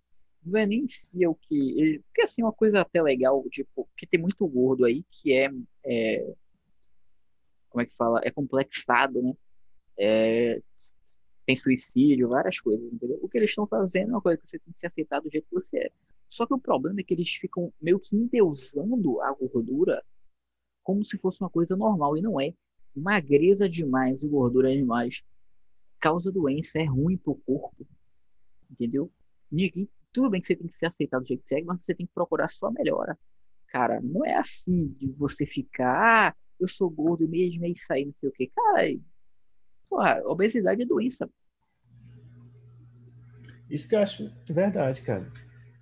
[0.45, 1.79] não é nem se é o que.
[1.79, 5.49] Ele, porque assim, uma coisa até legal, tipo, que tem muito gordo aí, que é,
[5.85, 6.33] é
[7.69, 8.21] como é que fala?
[8.23, 9.33] É complexado, né?
[9.97, 10.61] É,
[11.45, 13.19] tem suicídio, várias coisas, entendeu?
[13.21, 15.29] O que eles estão fazendo é uma coisa que você tem que se aceitar do
[15.29, 15.91] jeito que você é.
[16.29, 20.03] Só que o problema é que eles ficam meio que endeusando a gordura
[20.81, 22.53] como se fosse uma coisa normal, e não é.
[22.95, 25.23] Magreza demais e gordura demais
[25.99, 27.87] causa doença, é ruim pro corpo,
[28.69, 29.09] entendeu?
[29.49, 31.83] Ninguém tudo bem que você tem que se aceitar do jeito que você é, mas
[31.83, 33.17] você tem que procurar sua melhora.
[33.67, 38.05] Cara, não é assim de você ficar, ah, eu sou gordo mesmo, é isso aí,
[38.05, 38.51] não sei o quê.
[38.55, 38.81] Cara,
[39.93, 41.29] porra, obesidade é doença.
[43.69, 45.31] Isso que eu acho verdade, cara.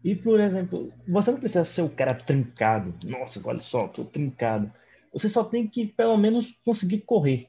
[0.04, 2.94] E, por exemplo, você não precisa ser o cara trincado.
[3.06, 4.72] Nossa, olha só, tô trincado.
[5.14, 7.48] Você só tem que, pelo menos, conseguir correr.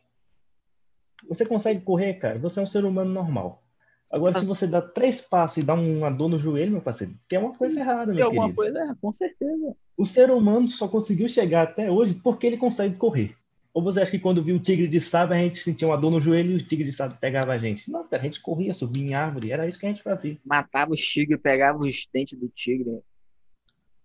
[1.29, 2.39] Você consegue correr, cara?
[2.39, 3.63] Você é um ser humano normal.
[4.11, 7.39] Agora, se você dá três passos e dá uma dor no joelho, meu parceiro, tem
[7.39, 8.57] uma coisa errada, meu Tem alguma querido.
[8.57, 9.77] coisa errada, com certeza.
[9.97, 13.35] O ser humano só conseguiu chegar até hoje porque ele consegue correr.
[13.75, 16.11] Ou você acha que quando viu o tigre de sábio, a gente sentia uma dor
[16.11, 17.91] no joelho e o tigre de sábio pegava a gente?
[17.91, 20.39] Não, cara, a gente corria, subia em árvore, era isso que a gente fazia.
[20.45, 23.01] Matava os tigres, pegava os dentes do tigre.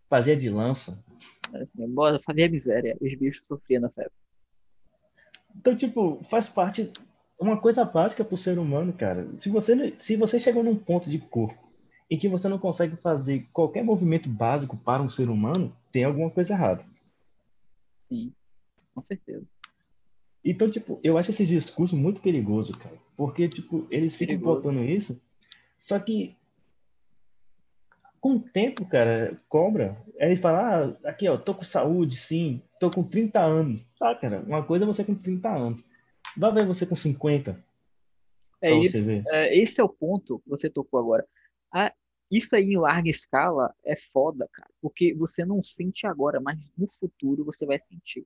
[0.09, 1.03] Fazia de lança.
[1.53, 1.67] É,
[2.23, 2.97] fazia miséria.
[3.01, 4.15] Os bichos sofriam nessa época.
[5.53, 6.91] Então, tipo, faz parte
[7.39, 9.27] uma coisa básica para o ser humano, cara.
[9.37, 11.67] Se você, se você chegou num ponto de corpo
[12.09, 16.31] em que você não consegue fazer qualquer movimento básico para um ser humano, tem alguma
[16.31, 16.85] coisa errada.
[18.07, 18.33] Sim,
[18.95, 19.45] com certeza.
[20.49, 22.95] Então, tipo, eu acho esse discurso muito perigoso, cara.
[23.17, 24.61] Porque, tipo, eles ficam perigoso.
[24.61, 25.21] botando isso,
[25.77, 26.37] só que
[28.21, 30.01] com o tempo, cara, cobra.
[30.19, 33.85] Aí eles falam, ah, aqui, ó, tô com saúde, sim, tô com 30 anos.
[33.99, 35.83] Tá, cara, uma coisa é você com 30 anos.
[36.37, 37.61] Vai ver você com 50.
[38.61, 41.27] É isso, é, esse é o ponto que você tocou agora.
[41.73, 41.93] A,
[42.31, 44.69] isso aí em larga escala é foda, cara.
[44.81, 48.25] Porque você não sente agora, mas no futuro você vai sentir.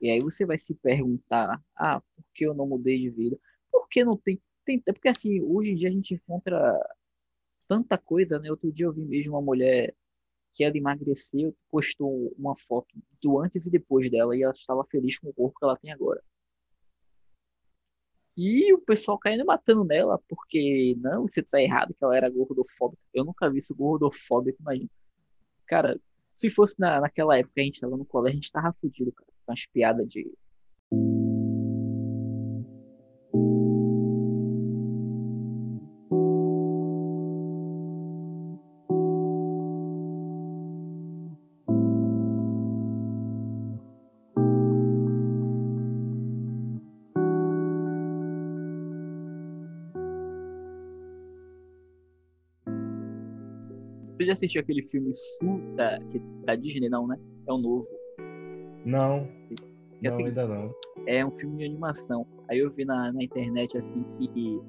[0.00, 3.38] E aí você vai se perguntar, ah, por que eu não mudei de vida?
[3.70, 4.40] Por que não tem...
[4.64, 6.72] tem porque assim, hoje em dia a gente encontra
[7.68, 8.50] tanta coisa, né?
[8.50, 9.94] Outro dia eu vi mesmo uma mulher
[10.52, 12.88] que ela emagreceu, postou uma foto
[13.22, 15.92] do antes e depois dela e ela estava feliz com o corpo que ela tem
[15.92, 16.22] agora.
[18.36, 23.02] E o pessoal caindo matando nela, porque não, você tá errado que ela era gordofóbica.
[23.12, 24.88] Eu nunca vi isso gordofóbico, imagina.
[25.66, 26.00] Cara,
[26.34, 29.32] Se fosse na, naquela época a gente tava no colégio, a gente tava fudido, cara.
[29.48, 30.30] As piadas de.
[54.18, 55.60] Você já assistiu aquele filme Sul
[56.10, 57.16] que- da Disney, não, né?
[57.46, 57.88] É o novo.
[58.84, 59.28] Não,
[60.02, 60.74] é não, seguinte, ainda não.
[61.06, 62.26] é um filme de animação.
[62.48, 64.60] Aí eu vi na, na internet assim que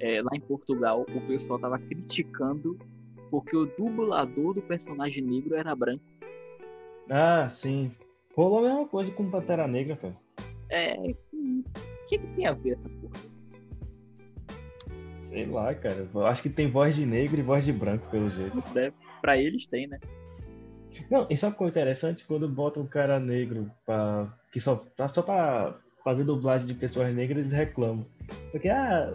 [0.00, 2.78] é, lá em Portugal o pessoal tava criticando
[3.30, 6.04] porque o dublador do personagem negro era branco.
[7.08, 7.90] Ah, sim.
[8.36, 10.16] Rolou a mesma coisa com Pantera Negra, cara.
[10.70, 10.96] É.
[10.98, 13.32] O que, que tem a ver essa porra?
[15.16, 16.08] Sei lá, cara.
[16.28, 18.56] Acho que tem voz de negro e voz de branco, pelo jeito.
[18.74, 18.92] Né?
[19.20, 19.98] Pra eles tem, né?
[21.10, 22.24] Não, e sabe o que é interessante?
[22.24, 27.14] Quando bota um cara negro pra, que só, pra- só pra fazer dublagem de pessoas
[27.14, 28.04] negras, eles reclamam.
[28.50, 29.14] Porque, ah,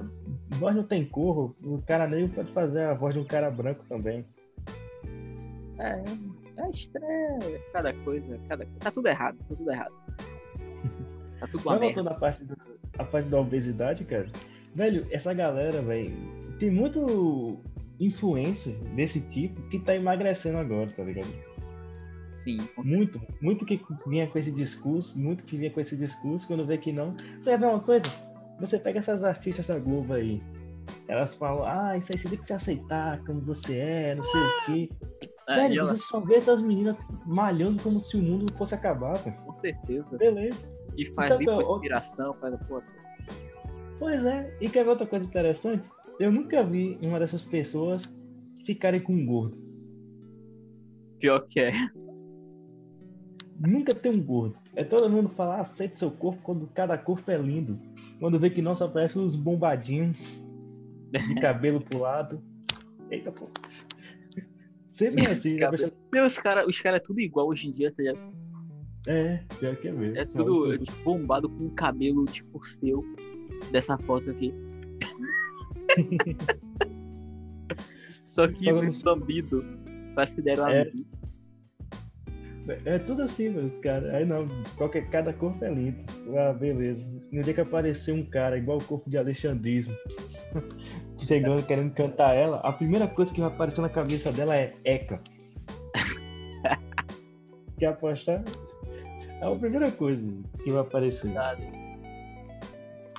[0.51, 3.83] voz não tem cor, o cara negro pode fazer a voz de um cara branco
[3.89, 4.25] também.
[5.79, 6.03] É,
[6.57, 7.61] é estranho.
[7.73, 9.93] Cada coisa, cada Tá tudo errado, tá tudo errado.
[11.39, 12.57] Tá tudo Mas voltando à parte, do,
[12.97, 14.27] a parte da obesidade, cara.
[14.73, 16.15] Velho, essa galera, velho,
[16.59, 17.59] tem muito
[17.99, 21.27] influência desse tipo que tá emagrecendo agora, tá ligado?
[22.47, 26.65] Sim, Muito, muito que vinha com esse discurso, muito que vinha com esse discurso, quando
[26.65, 27.13] vê que não.
[27.43, 28.05] Foi a mesma coisa.
[28.59, 30.41] Você pega essas artistas da Globo aí,
[31.09, 34.41] elas falam, ah, isso aí você tem que se aceitar como você é, não sei
[34.41, 34.89] o quê.
[35.49, 39.17] É, Velho, ela- você só vê essas meninas malhando como se o mundo fosse acabar,
[39.17, 39.35] velho.
[39.45, 40.17] com certeza.
[40.17, 40.57] Beleza.
[40.97, 42.83] E faz é o- inspiração, faz a porra.
[43.99, 45.87] Pois é, e quer ver outra coisa interessante?
[46.19, 48.03] Eu nunca vi uma dessas pessoas
[48.65, 49.57] ficarem com um gordo.
[51.19, 51.71] Pior que é.
[53.59, 54.59] Nunca tem um gordo.
[54.75, 57.79] É todo mundo falar, aceite seu corpo quando cada corpo é lindo.
[58.19, 60.17] Quando vê que não, só aparece uns bombadinhos
[61.11, 62.41] de cabelo pro lado.
[63.09, 63.49] Eita, pô.
[64.91, 65.57] Sempre é assim.
[65.57, 65.91] Cabelo.
[66.25, 68.19] Os caras os cara é tudo igual hoje em dia, tá ligado?
[69.07, 70.17] É, pior que é mesmo.
[70.17, 73.03] É tudo tipo, bombado com um cabelo tipo seu.
[73.71, 74.53] Dessa foto aqui.
[78.25, 79.63] Só que Só um lambido.
[80.13, 80.83] Parece que deram a É.
[80.83, 81.07] luz.
[82.85, 84.13] É tudo assim, meus caras.
[84.13, 86.03] Aí não, qualquer, cada corpo é lindo.
[86.37, 87.07] Ah, beleza.
[87.31, 89.95] No dia que apareceu um cara igual o corpo de Alexandrismo,
[91.27, 95.21] chegando querendo cantar ela, a primeira coisa que vai aparecer na cabeça dela é Eca.
[97.79, 98.43] Quer apostar?
[99.41, 100.27] É a primeira coisa
[100.63, 101.31] que vai aparecer.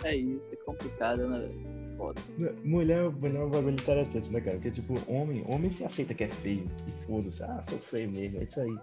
[0.05, 1.49] É isso, é complicado, né?
[1.97, 2.21] Foda.
[2.65, 4.57] Mulher, mulher é um bagulho interessante, né, cara?
[4.57, 6.65] Porque, tipo, homem, homem se aceita que é feio.
[6.87, 7.43] E foda-se.
[7.43, 8.79] Ah, sou feio mesmo, é isso aí.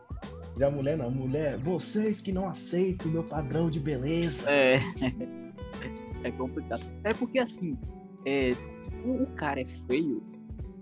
[0.58, 4.50] Já mulher não, mulher, vocês que não aceitam o meu padrão de beleza.
[4.50, 4.80] É.
[6.24, 6.84] É complicado.
[7.04, 7.78] É porque assim,
[8.26, 8.50] é,
[9.06, 10.24] o, cara é feio,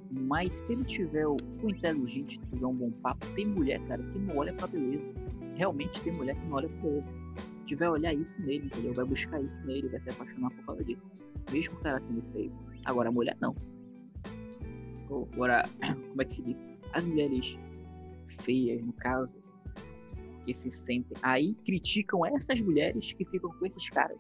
[0.10, 1.26] mas se ele tiver,
[1.60, 5.04] for inteligente, tiver um bom papo, tem mulher, cara, que não olha pra beleza.
[5.56, 7.08] Realmente tem mulher que não olha pra beleza.
[7.66, 8.94] Que vai olhar isso nele, entendeu?
[8.94, 11.04] Vai buscar isso nele, vai se apaixonar por causa disso.
[11.52, 12.52] Mesmo o cara sendo feio.
[12.86, 13.54] Agora a mulher não.
[15.34, 15.64] Agora,
[16.10, 16.58] como é que se diz?
[16.94, 17.60] As mulheres
[18.44, 19.43] feias, no caso,
[20.46, 21.18] que se sentem.
[21.22, 24.20] Aí criticam essas mulheres que ficam com esses caras.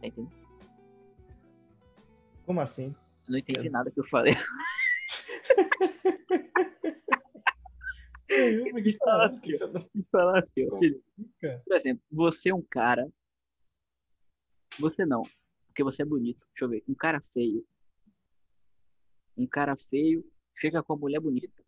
[0.00, 0.32] Tá entendendo?
[2.44, 2.94] Como assim?
[3.26, 4.32] Eu não entendi nada que eu falei.
[8.30, 10.76] Nenhuma que falar, que você tá- Vou falar assim, ó.
[11.64, 13.10] Por exemplo, você é um cara.
[14.78, 15.22] Você não,
[15.66, 16.46] porque você é bonito.
[16.50, 16.84] Deixa eu ver.
[16.88, 17.66] Um cara feio.
[19.36, 20.24] Um cara feio
[20.54, 21.64] fica com a mulher bonita.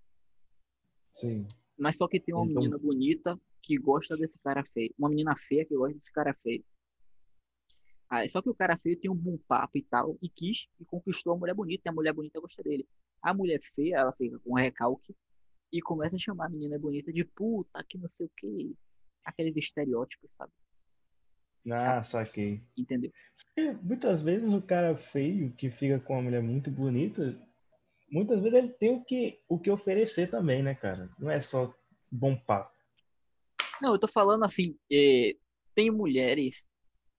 [1.15, 1.49] Sim.
[1.81, 4.95] Mas só que tem uma Então- menina bonita que gosta desse cara feio.
[4.99, 6.63] Uma menina feia que gosta desse cara feio.
[8.09, 10.85] Ah, só que o cara feio tem um bom papo e tal, e quis e
[10.85, 12.87] conquistou a mulher bonita, e a mulher bonita gosta dele.
[13.23, 15.15] A mulher feia, ela fica com um recalque
[15.73, 18.75] e começa a chamar a menina bonita de puta, que não sei o que.
[19.25, 20.53] Aqueles estereótipos, sabe?
[21.71, 22.63] Ah, saquei.
[22.77, 23.13] Entendeu?
[23.83, 27.39] Muitas vezes o cara feio que fica com uma mulher muito bonita,
[28.11, 31.09] muitas vezes ele tem o que, o que oferecer também, né, cara?
[31.19, 31.75] Não é só
[32.11, 32.79] bom papo.
[33.81, 35.35] Não, eu tô falando assim, é,
[35.75, 36.67] tem mulheres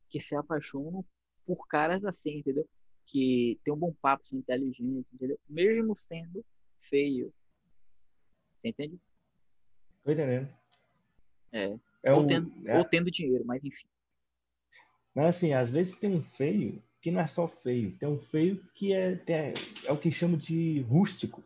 [0.10, 1.04] que se apaixonam
[1.46, 2.68] por caras assim, entendeu?
[3.06, 5.40] Que tem um bom papo, são inteligentes, entendeu?
[5.50, 6.46] Mesmo sendo
[6.82, 7.34] feio.
[8.62, 9.00] Você entende?
[10.04, 10.50] Tô entendendo.
[11.52, 11.80] É.
[12.04, 13.88] É ou, tendo, é- ou tendo dinheiro, mas enfim.
[15.14, 18.64] Mas assim, às vezes tem um feio que não é só feio, tem um feio
[18.76, 19.54] que é, tem-
[19.86, 21.44] é o que chama de rústico.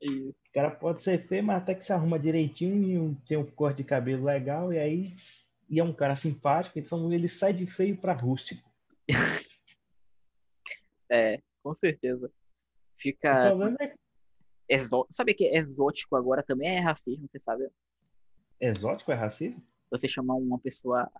[0.00, 0.30] Isso.
[0.30, 3.84] O cara pode ser feio, mas até que se arruma direitinho, tem um corte de
[3.84, 5.16] cabelo legal, e aí
[5.68, 8.68] e é um cara simpático, então ele sai de feio para rústico.
[11.10, 12.26] É, com certeza.
[12.26, 12.32] O
[12.96, 13.42] Fica.
[13.42, 13.94] problema é
[14.68, 15.06] Exó...
[15.10, 17.68] Sabe que exótico agora também é racismo, você sabe?
[18.58, 19.62] exótico, é racismo?
[19.90, 21.10] Você chamar uma pessoa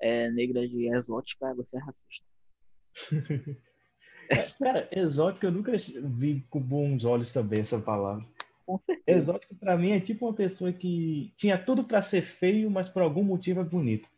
[0.00, 2.24] é, negra de exótica, você é racista.
[4.28, 8.26] É, Cara, exótico eu nunca vi com bons olhos também essa palavra.
[9.06, 13.02] Exótico pra mim é tipo uma pessoa que tinha tudo pra ser feio, mas por
[13.02, 14.08] algum motivo é bonito.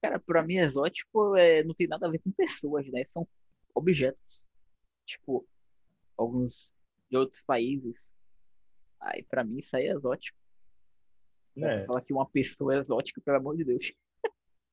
[0.00, 3.04] Cara, pra mim, exótico é, não tem nada a ver com pessoas, né?
[3.06, 3.26] São
[3.74, 4.46] objetos.
[5.04, 5.44] Tipo,
[6.16, 6.72] alguns
[7.10, 8.12] de outros países.
[9.00, 10.38] Aí, pra mim, isso aí é exótico.
[11.54, 11.84] Você Né?
[11.86, 13.92] fala que uma pessoa é exótica, pelo amor de Deus.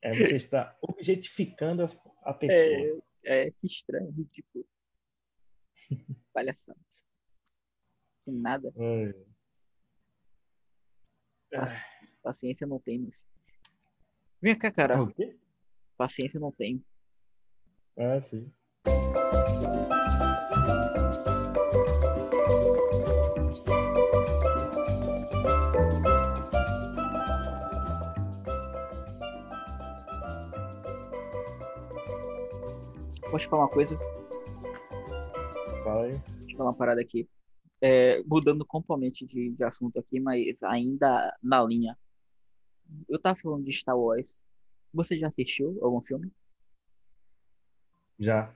[0.02, 1.90] É, você está objetificando a-
[2.24, 3.02] a pessoa.
[3.24, 4.66] É, é que estranho, ridículo.
[6.34, 6.80] Palhaçada.
[8.26, 8.74] Sem nada.
[8.78, 9.14] Ai.
[11.52, 11.82] Paci-
[12.22, 13.26] Paciência não tem, mas.
[14.42, 15.02] Vem cá, cara.
[15.02, 15.38] O quê?
[15.98, 16.84] Paciência não tem.
[17.98, 18.52] Ah, sim.
[33.32, 33.98] Posso te falar uma coisa?
[35.84, 36.12] Fala aí.
[36.40, 37.28] Deixa eu falar uma parada aqui.
[37.82, 41.98] É, mudando completamente de, de assunto aqui, mas ainda na linha.
[43.08, 44.44] Eu tava falando de Star Wars.
[44.94, 46.32] Você já assistiu algum filme?
[48.18, 48.54] Já.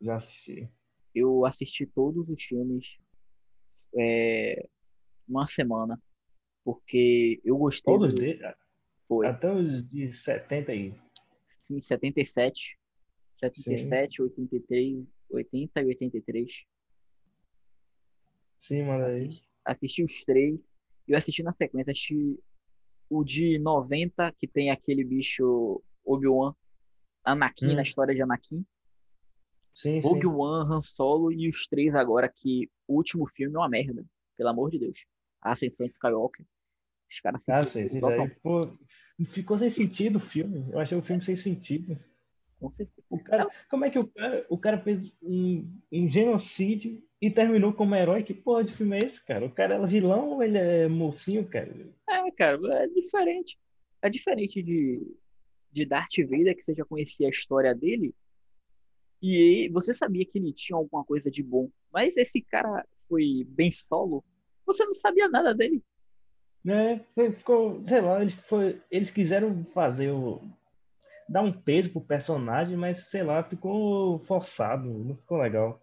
[0.00, 0.68] Já assisti.
[1.14, 2.98] Eu assisti todos os filmes
[3.96, 4.66] é,
[5.28, 6.00] uma semana.
[6.64, 8.40] Porque eu gostei Todos do- deles?
[9.06, 9.26] Foi.
[9.26, 10.94] Até os de 70 aí.
[11.66, 12.78] Sim, 77.
[13.40, 16.66] 77, 83, 80 e 83.
[18.58, 19.26] Sim, manda aí.
[19.28, 20.60] Assisti, assisti os três.
[21.06, 21.92] Eu assisti na sequência.
[21.92, 22.38] Assisti
[23.08, 26.54] o de 90, que tem aquele bicho Obi-Wan,
[27.24, 27.74] Anakin, Hum.
[27.76, 28.64] na história de Anakin.
[29.72, 30.08] Sim, sim.
[30.08, 34.04] Obi-Wan, Han Solo e os três agora, que o último filme é uma merda.
[34.36, 35.04] Pelo amor de Deus.
[35.40, 36.44] Ascensão de Skywalker.
[37.10, 38.00] Os caras se Ah, sim, sim.
[38.00, 38.60] botam- pô,
[39.26, 40.68] ficou sem sentido o filme.
[40.72, 41.98] Eu achei o filme sem sentido.
[42.58, 43.06] Com certeza.
[43.10, 47.72] O cara, como é que o cara, o cara fez um, um genocídio e terminou
[47.72, 48.22] como herói?
[48.22, 49.46] Que porra de filme é esse, cara?
[49.46, 51.72] O cara é vilão ou ele é mocinho, cara?
[52.08, 53.58] É, cara, é diferente.
[54.02, 55.00] É diferente de,
[55.72, 58.14] de Darth Vader, que você já conhecia a história dele.
[59.20, 61.70] E ele- você sabia que ele tinha alguma coisa de bom.
[61.92, 64.24] Mas esse cara foi bem solo.
[64.66, 65.82] Você não sabia nada dele.
[66.64, 67.04] Né?
[67.36, 70.40] Ficou, sei lá, eles, foi, eles quiseram fazer o.
[71.28, 75.80] dar um peso pro personagem, mas sei lá, ficou forçado, não ficou legal.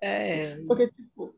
[0.00, 0.56] É.
[0.66, 1.34] Porque, tipo,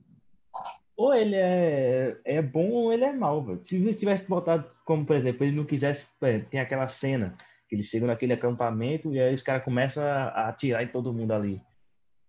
[0.96, 3.60] ou ele é, é bom ou ele é mal, velho.
[3.62, 6.06] Se ele tivesse botado, como por exemplo, ele não quisesse.
[6.50, 7.34] Tem aquela cena
[7.68, 11.12] que eles chegam naquele acampamento e aí os caras começam a, a atirar em todo
[11.12, 11.62] mundo ali.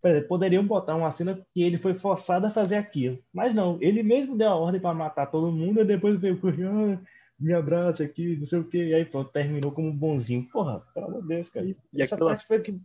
[0.01, 3.19] Por exemplo, poderiam botar uma cena que ele foi forçado a fazer aquilo.
[3.33, 6.93] Mas não, ele mesmo deu a ordem para matar todo mundo e depois veio correndo,
[6.93, 6.99] ah,
[7.41, 8.77] me abraça aqui, não sei o quê.
[8.89, 10.47] E aí pronto, terminou como um bonzinho.
[10.49, 11.65] Porra, pelo amor de Deus, cara.
[11.65, 12.79] E Essa aquela- parte foi, que,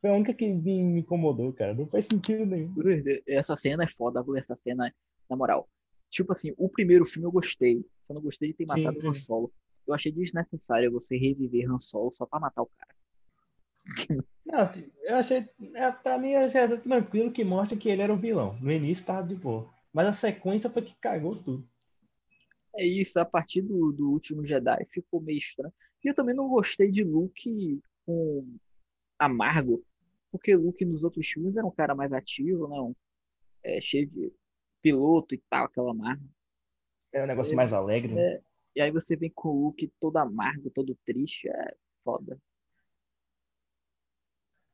[0.00, 1.74] foi a única que me incomodou, cara.
[1.74, 2.74] Não faz sentido nenhum.
[3.26, 4.24] Essa cena é foda?
[4.36, 4.92] Essa cena,
[5.30, 5.68] na moral.
[6.10, 7.84] Tipo assim, o primeiro filme eu gostei.
[8.02, 9.12] Só não gostei de ter Sim, matado o Han.
[9.14, 9.52] Solo.
[9.86, 14.22] Eu achei desnecessário você reviver Han Solo só pra matar o cara.
[14.44, 15.46] Não, assim, eu achei.
[15.74, 18.56] é, Pra mim, eu achei até tranquilo que mostra que ele era o vilão.
[18.60, 19.68] No início tava de boa.
[19.92, 21.66] Mas a sequência foi que cagou tudo.
[22.78, 25.72] É isso, a partir do, do último Jedi ficou meio estranho.
[26.04, 28.56] E eu também não gostei de Luke com
[29.18, 29.84] amargo,
[30.30, 32.80] porque Luke nos outros filmes era um cara mais ativo, né?
[32.80, 32.94] Um,
[33.64, 34.32] é, cheio de
[34.80, 36.22] piloto e tal, aquela amarga.
[37.12, 38.16] É um negócio mais alegre.
[38.16, 38.40] É.
[38.76, 42.38] E aí você vem com o Luke todo amargo, todo triste, é foda.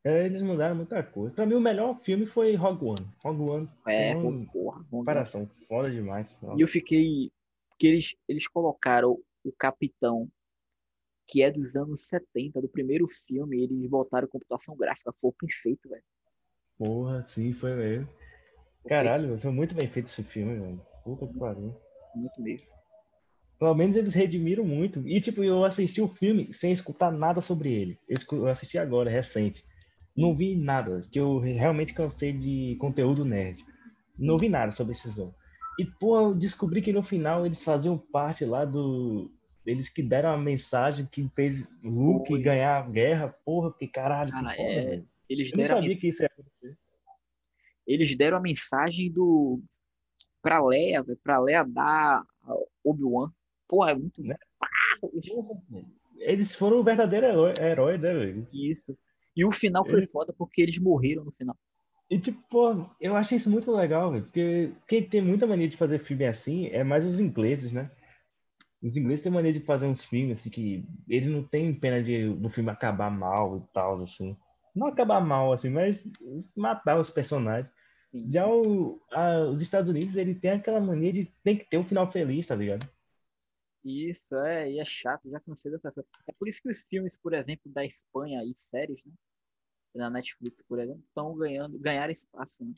[0.05, 1.35] É, eles mudaram muita coisa.
[1.35, 3.09] Pra mim, o melhor filme foi Rogue One.
[3.25, 6.39] Rogue One É, uma porra, comparação foda demais.
[6.57, 7.33] E eu fiquei.
[7.79, 10.29] Que eles, eles colocaram o capitão,
[11.27, 15.13] que é dos anos 70, do primeiro filme, eles botaram computação gráfica.
[15.21, 16.05] Foi perfeito, velho.
[16.79, 18.09] Porra, sim, foi mesmo.
[18.87, 20.81] Caralho, foi muito bem feito esse filme, velho.
[21.03, 21.75] Puta que pariu.
[22.15, 22.67] Muito mesmo.
[23.59, 25.07] Pelo menos eles redimiram muito.
[25.09, 27.99] E, tipo, eu assisti o filme sem escutar nada sobre ele.
[28.09, 29.65] Eu, assisti agora, recente.
[30.17, 33.65] Não vi nada, que eu realmente cansei de conteúdo nerd.
[34.19, 35.35] Não vi nada sobre esses jogos.
[35.79, 39.31] E, pô, eu descobri que no final eles faziam parte lá do.
[39.67, 42.43] Eles que deram a mensagem que fez Luke Foi.
[42.43, 43.29] ganhar a guerra.
[43.45, 45.09] Porra, porque caralho, que Cara, foda, é, velho.
[45.29, 46.79] Eles Eu não sabia que isso ia acontecer.
[47.87, 49.61] eles deram a mensagem do.
[50.43, 52.23] pra Leia, velho, pra Leia dar
[52.85, 53.33] Obi-Wan.
[53.67, 54.23] Porra, é muito.
[54.23, 54.37] Né?
[56.19, 58.47] Eles foram o verdadeiro herói, herói né, velho?
[58.53, 58.97] Isso.
[59.37, 61.57] E o final foi Eles- foda porque eles morreram no final.
[62.11, 64.25] E tipo, pô, eu acho isso muito legal, velho.
[64.25, 67.91] Porque quem tem muita mania de fazer filme assim é mais os ingleses, né?
[68.83, 72.31] Os ingleses têm mania de fazer uns filmes assim que eles não têm pena de
[72.35, 74.37] do filme acabar mal e tal, assim.
[74.75, 76.07] Não acabar mal, assim, mas
[76.57, 77.73] matar os personagens.
[78.11, 78.31] Sim.
[78.31, 81.85] Já o, a- os Estados Unidos, ele tem aquela mania de tem que ter um
[81.85, 82.89] final feliz, tá ligado?
[83.85, 86.09] Isso, é, e é chato, já cansei dessa coisa.
[86.27, 89.13] É por isso que os filmes, por exemplo, da Espanha e séries, né?
[89.95, 92.75] Da Netflix, por exemplo, estão ganhando, ganhar espaço, né?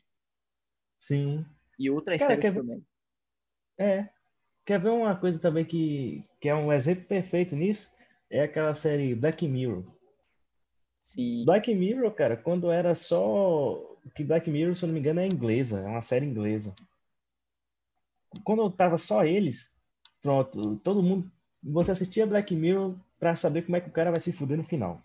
[0.99, 1.45] Sim.
[1.79, 2.85] E outras Cara, séries quer ver- também.
[3.77, 4.09] É.
[4.65, 7.91] Quer ver uma coisa também que, que é um exemplo perfeito nisso?
[8.29, 9.83] É aquela série Black Mirror.
[11.01, 13.97] Sim, Black Mirror, cara, quando era só.
[14.13, 16.73] Que Black Mirror, se eu não me engano, é inglesa, é uma série inglesa.
[18.43, 19.71] Quando tava só eles,
[20.21, 21.31] pronto, todo mundo.
[21.63, 24.63] Você assistia Black Mirror pra saber como é que o cara vai se fuder no
[24.63, 25.01] final.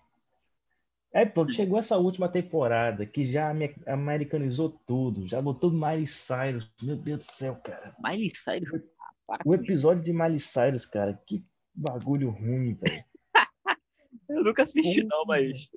[1.14, 6.72] Aí, pronto, chegou essa última temporada que já ame- americanizou tudo, já botou Miley Cyrus.
[6.82, 7.92] Meu Deus do céu, cara.
[8.02, 8.82] Miley Cyrus.
[9.28, 9.62] Ah, O isso.
[9.62, 11.44] episódio de Miley Cyrus, cara, que
[11.74, 13.04] bagulho ruim, velho.
[14.28, 15.70] Eu nunca assisti, Pô, não, mas.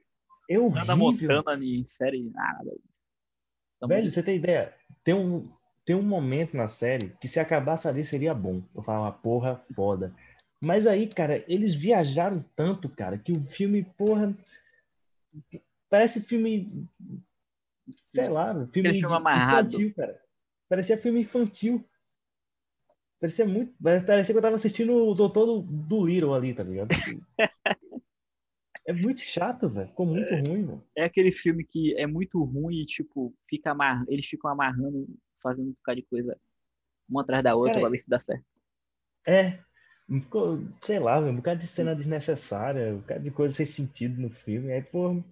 [0.49, 1.37] É Nada horrível.
[1.37, 2.71] Montana em série, nada.
[3.87, 4.73] Velho, você tem ideia?
[5.03, 5.51] Tem um,
[5.83, 8.61] tem um momento na série que se acabasse ali seria bom.
[8.73, 10.15] Eu falava, porra, foda.
[10.61, 14.33] Mas aí, cara, eles viajaram tanto, cara, que o filme, porra.
[15.89, 16.87] Parece filme.
[18.13, 20.21] Sei lá, filme, infantil, cara.
[20.67, 21.87] Parecia filme infantil.
[23.19, 23.73] Parecia muito.
[23.81, 26.89] Parecia que eu tava assistindo o Doutor do, do Little ali, tá ligado?
[28.87, 29.87] É muito chato, velho.
[29.87, 30.83] Ficou muito ruim, velho.
[30.95, 34.05] É aquele filme que é muito ruim e, tipo, fica amar...
[34.07, 35.07] eles ficam amarrando,
[35.41, 36.39] fazendo um bocado de coisa
[37.09, 38.45] uma atrás da outra pra ver se dá certo.
[39.27, 39.59] É.
[40.07, 44.29] Ficou, sei lá, um bocado de cena desnecessária, um bocado de coisa sem sentido no
[44.29, 44.71] filme.
[44.71, 45.23] Aí, pô.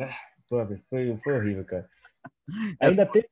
[0.00, 0.18] ah,
[0.48, 0.58] pô,
[0.90, 1.88] foi, foi horrível, cara.
[2.80, 3.28] Ainda teve.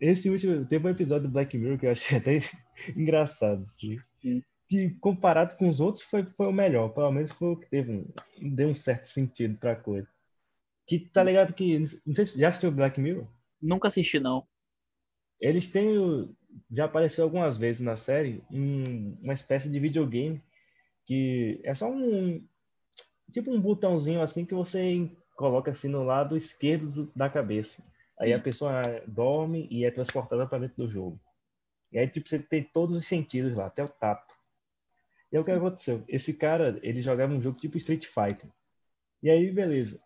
[0.00, 0.64] Esse último.
[0.66, 2.40] Teve um episódio do Black Mirror que eu achei até
[2.96, 3.62] engraçado.
[3.62, 4.42] Assim, Sim.
[4.68, 6.88] que comparado com os outros foi, foi o melhor.
[6.90, 8.06] Pelo menos foi o que teve.
[8.40, 10.08] Deu um certo sentido pra coisa.
[10.86, 11.78] Que tá ligado que.
[12.04, 13.26] Não sei se já assistiu Black Mirror?
[13.62, 14.46] Nunca assisti, não.
[15.40, 15.98] Eles têm.
[15.98, 16.34] o-
[16.70, 20.42] Já apareceu algumas vezes na série um- uma espécie de videogame
[21.04, 22.44] que é só um.
[23.32, 27.82] Tipo um botãozinho assim que você coloca assim no lado esquerdo do- da cabeça.
[28.18, 28.42] Aí a Sim.
[28.42, 31.20] pessoa dorme e é transportada para dentro do jogo.
[31.92, 34.34] E aí, tipo, você tem todos os sentidos lá, até o tato.
[35.30, 36.02] E aí o que aconteceu?
[36.08, 38.50] Esse cara, ele jogava um jogo tipo Street Fighter.
[39.22, 40.00] E aí, beleza.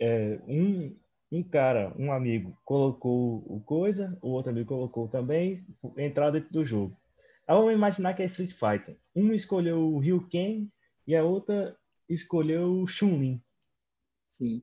[0.00, 0.96] É, um,
[1.34, 5.66] um cara, um amigo, colocou o coisa, o outro amigo colocou também,
[5.98, 6.96] entrar dentro do jogo.
[7.46, 8.96] Aí vamos imaginar que é Street Fighter.
[9.16, 10.68] Um escolheu o Ryu Ken
[11.04, 11.76] e a outra
[12.08, 13.42] escolheu o Chun-Li.
[14.30, 14.62] Sim.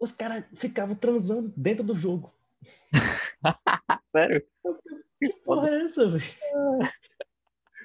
[0.00, 2.32] Os caras ficavam transando dentro do jogo.
[3.44, 4.42] Ah, sério?
[5.18, 6.24] Que porra é essa, velho?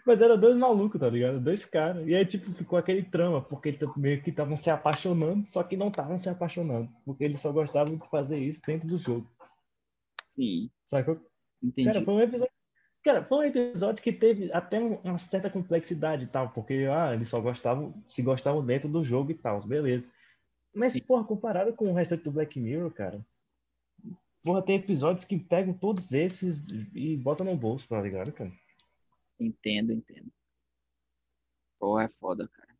[0.06, 1.39] Mas era dois malucos, tá ligado?
[1.39, 2.08] Dois caras.
[2.08, 5.78] E aí, tipo, ficou aquele trama, porque eles meio que estavam se apaixonando, só que
[5.78, 6.89] não estavam se apaixonando.
[7.06, 9.30] Porque eles só gostavam de fazer isso dentro do jogo.
[10.28, 11.20] Sim, Sacou?
[11.62, 11.91] entendi.
[11.91, 12.52] Cara, foi um episódio.
[13.04, 17.14] Cara, foi um episódio que teve até um- uma certa complexidade e tal, porque ah,
[17.14, 20.08] eles só gostavam, se gostavam dentro do jogo e tal, beleza.
[20.74, 21.02] Mas, Sim.
[21.02, 23.26] porra, comparado com o restante do Black Mirror, cara,
[24.43, 28.52] porra, tem episódios que pegam todos esses e botam no bolso, tá ligado, cara?
[29.42, 30.32] Entendo, entendo.
[31.80, 32.78] Pô, é foda, cara.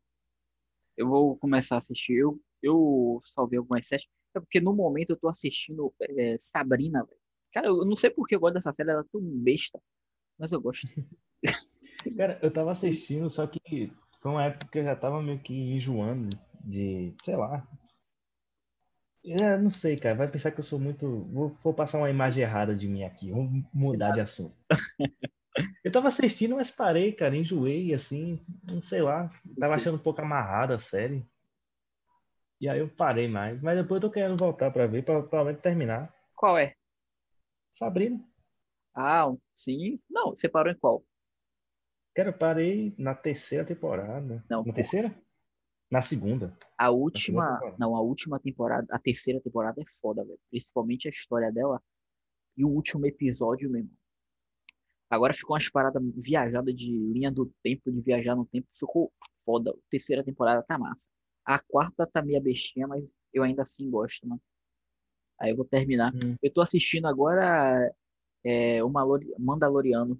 [0.96, 2.14] Eu vou começar a assistir.
[2.14, 4.06] Eu, eu salvei algumas séries.
[4.34, 7.20] É porque no momento eu tô assistindo é, Sabrina, velho.
[7.52, 9.80] Cara, eu não sei porque eu gosto dessa série, ela é tão besta.
[10.38, 10.86] Mas eu gosto.
[12.16, 15.54] Cara, eu tava assistindo, só que foi uma época que eu já tava meio que
[15.54, 16.28] enjoando
[16.64, 17.66] de, sei lá.
[19.24, 20.16] É, não sei, cara.
[20.16, 21.24] Vai pensar que eu sou muito.
[21.32, 23.30] Vou, vou passar uma imagem errada de mim aqui.
[23.30, 24.56] Vamos mudar de assunto.
[25.84, 27.36] Eu tava assistindo, mas parei, cara.
[27.36, 28.40] Enjoei, assim.
[28.64, 29.30] Não sei lá.
[29.58, 31.26] Tava achando um pouco amarrada a série.
[32.60, 33.60] E aí eu parei mais.
[33.60, 36.14] Mas depois eu tô querendo voltar pra ver, pra provavelmente terminar.
[36.34, 36.74] Qual é?
[37.70, 38.24] Sabrina.
[38.94, 39.98] Ah, sim.
[40.08, 41.04] Não, você parou em qual?
[42.14, 44.44] Cara, eu parei na terceira temporada.
[44.48, 45.14] Não, Na terceira?
[45.90, 46.56] Na segunda.
[46.78, 47.54] A última.
[47.54, 47.76] temporada.
[47.78, 50.38] Não, a última temporada, a terceira temporada é foda, velho.
[50.50, 51.82] Principalmente a história dela
[52.56, 53.90] e o último episódio mesmo.
[55.12, 58.66] Agora ficou umas paradas viajadas de linha do tempo, de viajar no tempo.
[58.72, 59.12] Ficou
[59.44, 59.70] foda.
[59.70, 61.06] A terceira temporada tá massa.
[61.44, 64.40] A quarta tá meio bestinha, mas eu ainda assim gosto, mano.
[65.38, 66.14] Aí eu vou terminar.
[66.14, 66.34] Hum.
[66.42, 67.92] Eu tô assistindo agora
[68.42, 70.18] É o Malori- Mandaloriano,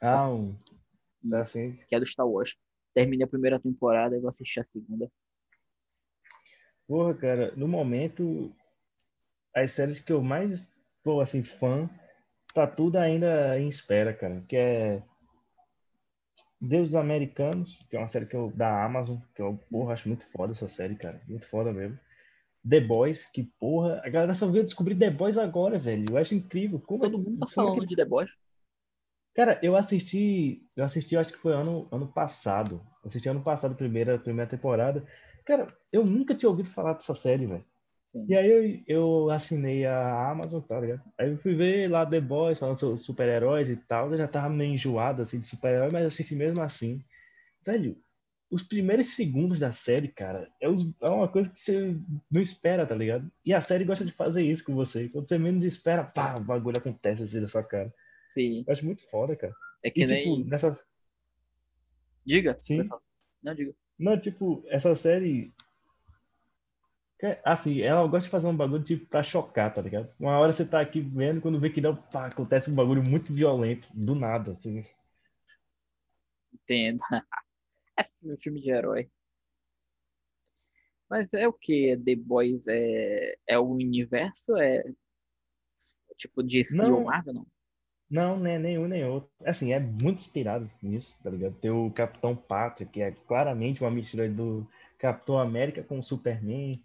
[0.00, 0.56] Ah, um.
[1.32, 2.56] Assim, que é do Star Wars.
[2.92, 5.08] Terminei a primeira temporada e vou assistir a segunda.
[6.88, 8.52] porra, cara, no momento,
[9.54, 10.66] as séries que eu mais
[11.04, 11.88] tô, assim, fã,
[12.54, 14.42] tá tudo ainda em espera, cara.
[14.48, 15.02] Que é
[16.60, 20.24] Deuses Americanos, que é uma série que eu, da Amazon, que eu, porra, acho muito
[20.30, 21.20] foda essa série, cara.
[21.28, 21.98] Muito foda mesmo.
[22.68, 26.04] The Boys, que porra, a galera só veio descobrir The Boys agora, velho.
[26.10, 26.78] Eu acho incrível.
[26.80, 28.30] Como, Todo mundo tá é que falando eles- de The Boys.
[29.34, 32.82] Cara, eu assisti, eu assisti, eu acho que foi ano, ano passado.
[33.02, 35.04] Eu assisti ano passado, primeira, primeira temporada.
[35.44, 37.64] Cara, eu nunca tinha ouvido falar dessa série, velho.
[38.12, 38.26] Sim.
[38.28, 41.02] E aí eu, eu assinei a Amazon, tá ligado?
[41.18, 44.10] Aí eu fui ver lá The Boys, falando sobre super-heróis e tal.
[44.12, 47.02] Eu já tava meio enjoado, assim, de super-herói, mas assisti mesmo assim.
[47.64, 47.96] Velho,
[48.50, 51.96] os primeiros segundos da série, cara, é, os- é uma coisa que você
[52.30, 53.30] não espera, tá ligado?
[53.44, 55.08] E a série gosta de fazer isso com você.
[55.08, 57.92] Quando você menos espera, pá, o bagulho acontece assim na sua cara.
[58.28, 58.64] Sim.
[58.66, 59.54] Eu acho muito foda, cara.
[59.82, 60.44] É que E, tipo, nem.
[60.44, 60.84] nessas...
[62.26, 62.56] Diga.
[62.60, 62.88] Sim.
[63.42, 63.74] Não, diga.
[63.98, 65.52] Não, tipo, essa série.
[67.44, 70.08] Assim, ela gosta de fazer um bagulho tipo pra chocar, tá ligado?
[70.20, 73.32] Uma hora você tá aqui vendo, quando vê que não, pá, acontece um bagulho muito
[73.32, 74.84] violento, do nada, assim.
[76.52, 77.00] Entendo.
[77.98, 79.10] É filme- filme de herói.
[81.08, 81.96] Mas é o que?
[82.04, 84.56] The Boys é, é o universo?
[84.56, 84.82] É
[86.16, 86.92] tipo DC Não.
[86.92, 87.34] ou Marvel?
[87.34, 87.46] Não.
[88.10, 89.30] Não, né, nenhum nem outro.
[89.44, 91.54] Assim, é muito inspirado nisso, tá ligado?
[91.56, 94.66] Tem o Capitão Pátria, que é claramente uma mistura do
[94.98, 96.80] Capitão América com o Superman.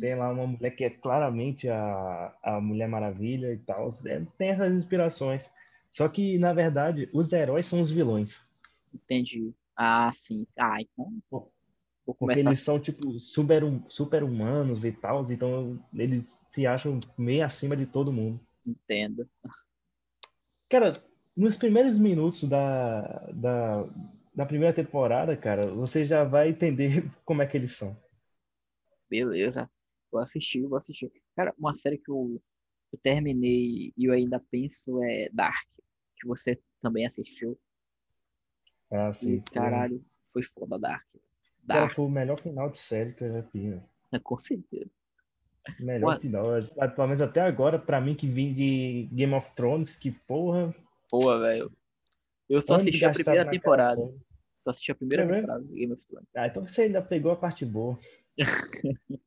[0.00, 3.90] Tem lá uma mulher que é claramente a, a Mulher Maravilha e tal.
[4.06, 5.50] É, Tem essas inspirações.
[5.90, 8.40] Só que, na verdade, os heróis são os vilões.
[8.94, 9.54] Entendi.
[9.76, 10.46] Ah, sim.
[10.58, 11.12] Ah, então.
[11.30, 12.40] Vou Porque começar.
[12.40, 17.86] eles são, tipo, super, super humanos e tal, então eles se acham meio acima de
[17.86, 18.40] todo mundo.
[18.66, 19.28] Entendo.
[20.68, 20.92] Cara,
[21.36, 23.02] nos primeiros minutos da,
[23.32, 23.84] da,
[24.34, 27.96] da primeira temporada, cara, você já vai entender como é que eles são.
[29.12, 29.70] Beleza.
[30.10, 31.12] Vou assistir, vou assistir.
[31.36, 32.40] Cara, uma série que eu,
[32.90, 35.68] eu terminei e eu ainda penso é Dark.
[36.16, 37.58] Que você também assistiu.
[38.90, 39.42] Ah, E, sim.
[39.52, 41.04] caralho, foi foda Dark.
[41.12, 43.82] Cara, Dark, foi o melhor final de série que eu já vi, né?
[44.22, 44.90] com certeza.
[45.78, 46.46] Melhor final.
[46.94, 50.74] Pelo menos até agora, pra mim que vim de Game of Thrones, que porra.
[51.10, 51.70] Boa, velho.
[52.48, 54.10] Eu só anos assisti a primeira temporada.
[54.62, 56.28] Só assisti a primeira É temporada do Game of Thrones.
[56.36, 57.98] Ah, então você ainda pegou a parte boa.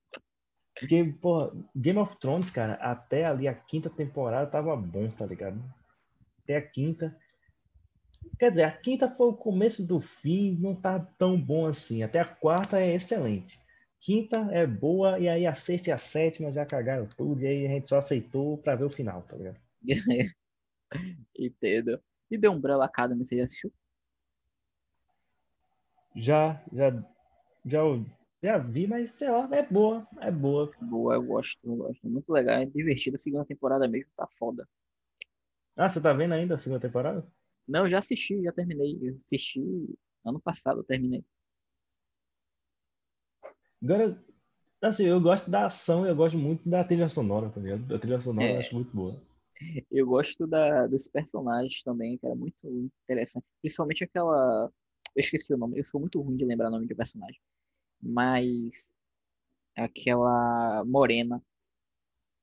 [0.80, 5.62] Porque, pô, Game of Thrones, cara, até ali a quinta temporada tava bom, tá ligado?
[6.44, 7.18] Até a quinta.
[8.40, 12.04] Quer dizer, a quinta foi o começo do fim, não tá tão bom assim.
[12.04, 13.60] Até a quarta é excelente.
[14.00, 17.66] Quinta é boa, e aí a sexta e a sétima já cagaram tudo, e aí
[17.66, 19.60] a gente só aceitou pra ver o final, tá ligado?
[21.38, 22.02] Entendo.
[22.30, 23.72] E The Umbrella Academy, você já assistiu?
[26.16, 26.91] Já, já,
[27.66, 27.82] já,
[28.41, 30.72] já vi, mas sei lá, é boa, é boa.
[30.80, 32.07] Boa, eu gosto, eu gosto.
[32.07, 33.16] Muito legal, é divertido.
[33.16, 34.68] A segunda temporada mesmo tá foda.
[35.78, 37.26] Ah, você tá vendo ainda a segunda temporada?
[37.68, 38.97] Não, eu já assisti, já terminei.
[39.01, 39.61] Eu assisti
[40.26, 41.24] ano passado, eu terminei.
[43.82, 44.22] Agora,
[44.82, 47.95] assim, eu gosto da ação e eu gosto muito da trilha sonora, tá ligado?
[47.95, 48.59] A trilha sonora eu É.
[48.59, 49.22] acho muito boa.
[49.91, 53.45] Eu gosto da, dos personagens também, que era muito interessante.
[53.61, 54.72] Principalmente aquela.
[55.16, 57.39] Eu esqueci o nome, eu sou muito ruim de lembrar o nome de personagem.
[58.01, 58.72] Mas.
[59.78, 61.41] Aquela morena.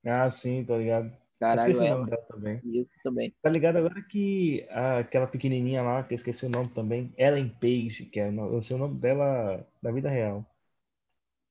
[0.05, 1.11] Ah, sim, tá ligado?
[1.41, 1.99] Caralho, esqueci o ela.
[1.99, 2.61] nome dela também.
[2.65, 3.35] Isso também.
[3.41, 7.49] Tá ligado agora que a- aquela pequenininha lá, que eu esqueci o nome também, Ellen
[7.49, 10.45] Page, que é, eu sei o nome dela da vida real.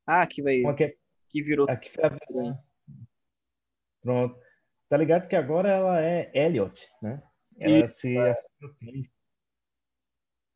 [0.05, 0.61] Ah, que vai.
[0.61, 0.95] Uma que, é-
[1.29, 1.67] Que virou.
[1.69, 2.59] a que foi a vilã.
[4.01, 4.39] Pronto.
[4.89, 7.23] Tá ligado que agora ela é Elliot, né?
[7.57, 9.05] Ela se assumiu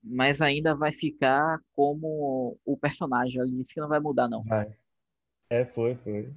[0.07, 3.41] Mas ainda vai ficar como o personagem.
[3.41, 4.43] Ela disse que não vai mudar, não.
[4.43, 4.77] Vai.
[5.49, 6.31] É, foi, foi.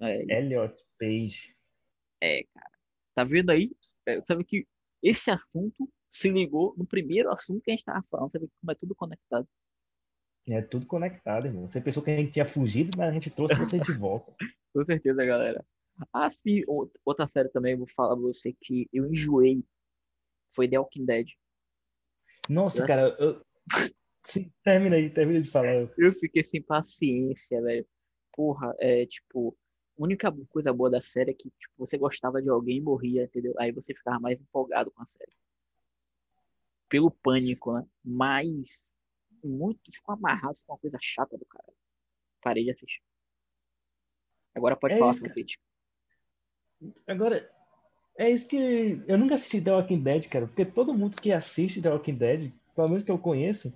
[0.00, 0.32] É, isso.
[0.32, 1.56] Elliot Page.
[2.20, 2.70] É, cara.
[3.14, 3.72] Tá vendo aí?
[4.06, 4.66] É, sabe que
[5.02, 8.30] esse assunto se ligou no primeiro assunto que a gente tava falando.
[8.30, 9.48] Você vê como é tudo conectado.
[10.48, 11.66] É tudo conectado, irmão.
[11.66, 14.32] Você pensou que a gente tinha fugido, mas a gente trouxe vocês de volta.
[14.72, 15.64] Com certeza, galera.
[16.12, 16.62] Ah, sim.
[16.68, 19.64] ou- Outra série também, eu vou falar pra você que eu enjoei.
[20.54, 21.26] Foi The Walking Dead.
[22.48, 22.86] Nossa, É.
[22.86, 23.40] cara, eu...
[24.24, 25.88] Sim, termina aí, termina de falar.
[25.96, 27.86] Eu fiquei sem paciência, velho.
[28.32, 29.56] Porra, é tipo.
[29.98, 33.24] A única coisa boa da série é que tipo, você gostava de alguém e morria,
[33.24, 33.54] entendeu?
[33.58, 35.32] Aí você ficava mais empolgado com a série.
[36.88, 37.86] Pelo pânico, né?
[38.04, 38.94] Mas
[39.42, 41.72] muito ficou amarrado com uma coisa chata do cara.
[42.42, 43.02] Parei de assistir.
[44.54, 45.24] Agora pode É falar isso.
[47.06, 47.50] Agora,
[48.18, 48.56] É isso que.
[49.06, 52.52] Eu nunca assisti The Walking Dead, cara, porque todo mundo que assiste The Walking Dead,
[52.74, 53.72] pelo menos que eu conheço,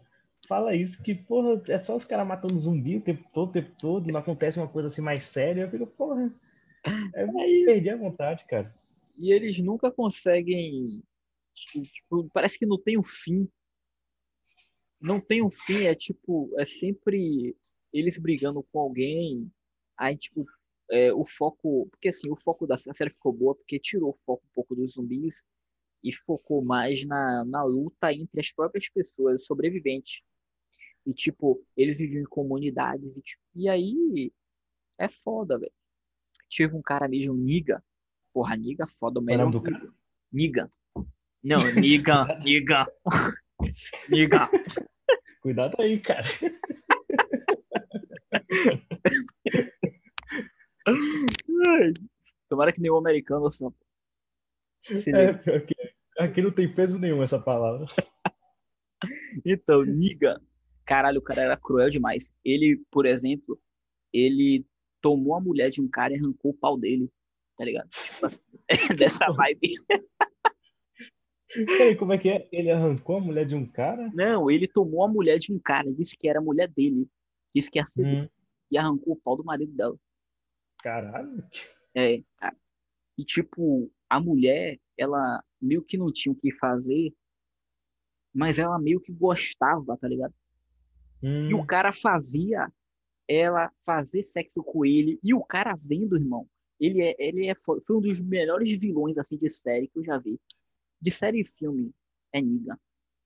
[0.49, 3.71] fala isso, que, porra, é só os caras matando zumbi o tempo todo, o tempo
[3.79, 5.63] todo, não acontece uma coisa assim mais séria.
[5.63, 6.35] Eu fico, porra.
[7.15, 8.75] É, é perdi a vontade, cara.
[9.19, 11.03] E eles nunca conseguem.
[11.55, 13.47] Tipo, parece que não tem um fim.
[15.01, 17.57] Não tem um fim, é tipo, é sempre
[17.93, 19.51] eles brigando com alguém.
[19.97, 20.47] Aí, tipo,
[20.91, 21.89] é, o foco.
[21.91, 24.93] Porque assim, o foco da série ficou boa porque tirou o foco um pouco dos
[24.93, 25.43] zumbis
[26.03, 30.23] e focou mais na, na luta entre as próprias pessoas, sobreviventes.
[31.07, 33.17] E, tipo, eles viviam em comunidades.
[33.17, 34.33] E, tipo, e aí
[34.99, 35.73] é foda, velho.
[36.49, 37.83] Tive um cara mesmo, Niga.
[38.33, 39.51] Porra, Niga, foda, o melhor.
[39.51, 39.93] do cara?
[40.33, 40.71] Niga.
[41.43, 42.87] Não, Niga, Niga.
[44.09, 44.49] Niga.
[45.41, 46.27] Cuidado aí, cara.
[52.49, 53.69] Tomara que nenhum americano assim.
[55.15, 55.75] É, aqui,
[56.19, 57.87] aqui não tem peso nenhum essa palavra.
[59.45, 60.41] então, Niga.
[60.85, 62.33] Caralho, o cara era cruel demais.
[62.45, 63.61] Ele, por exemplo,
[64.13, 64.67] ele
[65.01, 67.09] tomou a mulher de um cara e arrancou o pau dele.
[67.57, 67.89] Tá ligado?
[68.99, 69.75] Dessa vibe.
[71.67, 72.49] Peraí, como é que é?
[72.51, 74.11] Ele arrancou a mulher de um cara?
[74.15, 77.09] Não, ele tomou a mulher de um cara, disse que era a mulher dele.
[77.55, 78.29] Disse que ia ser hum.
[78.71, 79.97] e arrancou o pau do marido dela.
[80.83, 81.45] Caralho.
[81.95, 82.57] É, cara.
[83.17, 87.13] E tipo, a mulher, ela meio que não tinha o que fazer,
[88.33, 90.35] mas ela meio que gostava, tá ligado?
[91.23, 91.51] Hum.
[91.51, 92.73] E o cara fazia
[93.29, 96.49] ela fazer sexo com ele, e o cara vendo, irmão,
[96.81, 100.19] ele é, ele é foi um dos melhores vilões assim de série que eu já
[100.19, 100.41] vi.
[101.01, 101.93] De série e filme,
[102.33, 102.79] é Niga.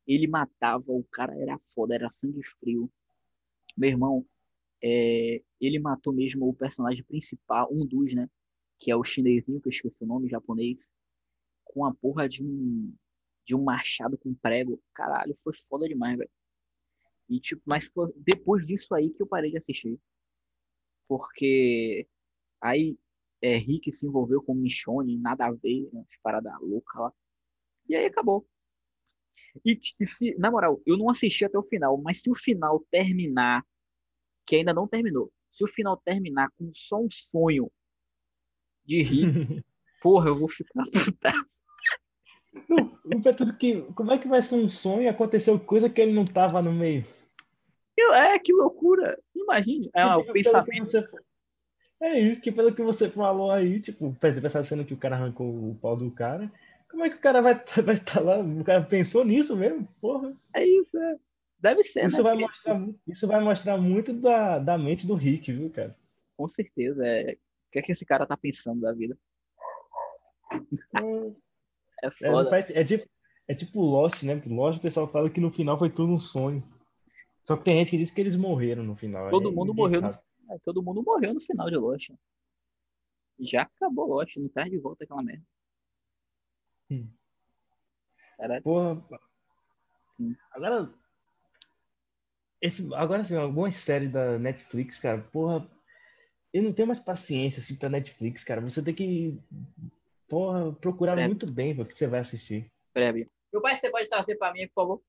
[0.07, 2.91] Ele matava, o cara era foda, era sangue frio.
[3.77, 4.27] Meu irmão,
[4.87, 8.29] é, ele matou mesmo o personagem principal, um dos, né?
[8.79, 10.87] Que é o chinesinho, que eu esqueci o nome, japonês,
[11.65, 12.95] com a porra de um,
[13.47, 14.83] de um machado com prego.
[14.95, 16.31] Caralho, foi foda demais, velho.
[17.31, 19.99] E, tipo, mas foi depois disso aí que eu parei de assistir.
[21.09, 22.07] Porque
[22.61, 22.99] aí
[23.41, 27.13] é, Rick se envolveu com Michonne, nada a ver, né, parada louca lá.
[27.89, 28.47] E aí acabou.
[29.65, 32.81] E, e se, na moral, eu não assisti até o final, mas se o final
[32.91, 33.65] terminar
[34.47, 35.33] que ainda não terminou.
[35.51, 37.71] Se o final terminar com só um sonho
[38.85, 39.65] de Rick,
[40.03, 41.61] porra, eu vou ficar putaço.
[43.37, 46.25] tudo que, como é que vai ser um sonho e aconteceu coisa que ele não
[46.25, 47.05] tava no meio?
[47.97, 49.19] É, que loucura.
[49.35, 49.91] Imagine.
[49.95, 50.85] É, o pensamento.
[50.85, 51.09] Você,
[52.01, 55.47] é isso, que pelo que você falou aí, tipo, pensar sendo que o cara arrancou
[55.47, 56.51] o pau do cara,
[56.91, 58.39] como é que o cara vai estar vai tá lá?
[58.39, 59.89] O cara pensou nisso mesmo?
[60.01, 60.37] Porra.
[60.55, 61.17] É isso, é.
[61.65, 62.23] Deve ser, isso né?
[62.23, 65.97] Vai mostrar, isso vai mostrar muito da, da mente do Rick, viu, cara?
[66.37, 67.07] Com certeza.
[67.07, 67.33] É...
[67.33, 69.19] O que é que esse cara tá pensando da vida?
[70.53, 72.49] É, é foda.
[72.49, 73.09] É, faz, é, tipo,
[73.49, 74.35] é tipo Lost, né?
[74.45, 76.61] Lost o pessoal fala que no final foi tudo um sonho.
[77.43, 79.31] Só que tem gente que diz que eles morreram no final.
[79.31, 80.09] Todo mundo morreu no...
[80.09, 82.11] é, todo mundo morreu no final de Lost.
[83.41, 85.43] Já acabou Lost, não traz de volta aquela merda.
[86.91, 87.09] Hum.
[88.37, 88.63] Caralho.
[88.63, 89.03] Porra.
[90.13, 90.37] Sim.
[90.53, 90.93] Agora,
[92.65, 95.71] esse, agora, assim, algumas séries da Netflix, cara, porra,
[96.51, 98.59] eu não tenho mais paciência, assim, pra Netflix, cara.
[98.63, 99.39] Você tem que,
[100.27, 102.73] porra, procurar muito bem o que você vai assistir.
[102.95, 103.31] Breve.
[103.53, 105.03] Meu pai, você pode trazer pra mim, por favor?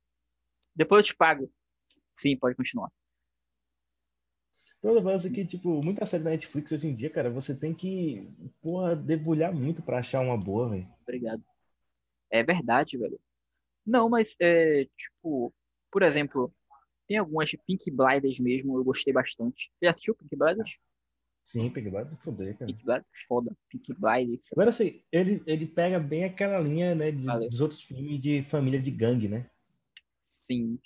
[0.76, 1.50] Depois eu te pago.
[2.18, 2.92] Sim, pode continuar.
[4.82, 8.30] Toda vez que, tipo, muita série da Netflix hoje em dia, cara, você tem que,
[8.62, 10.88] porra, debulhar muito pra achar uma boa, velho.
[11.04, 11.42] Obrigado.
[12.30, 13.18] É verdade, velho.
[13.86, 15.54] Não, mas, é, tipo,
[15.90, 16.54] por exemplo,
[17.08, 19.72] tem algumas Pink Blinders mesmo, eu gostei bastante.
[19.80, 20.78] Você assistiu Pink Blinders?
[21.44, 22.66] Sim, Pink Blinders foda, cara.
[22.66, 23.58] Pink Blinders foda.
[23.70, 24.52] Pink Blinders.
[24.52, 28.80] Agora assim, ele, ele pega bem aquela linha, né, de, dos outros filmes de família
[28.80, 29.50] de gangue, né?
[30.30, 30.80] Sim.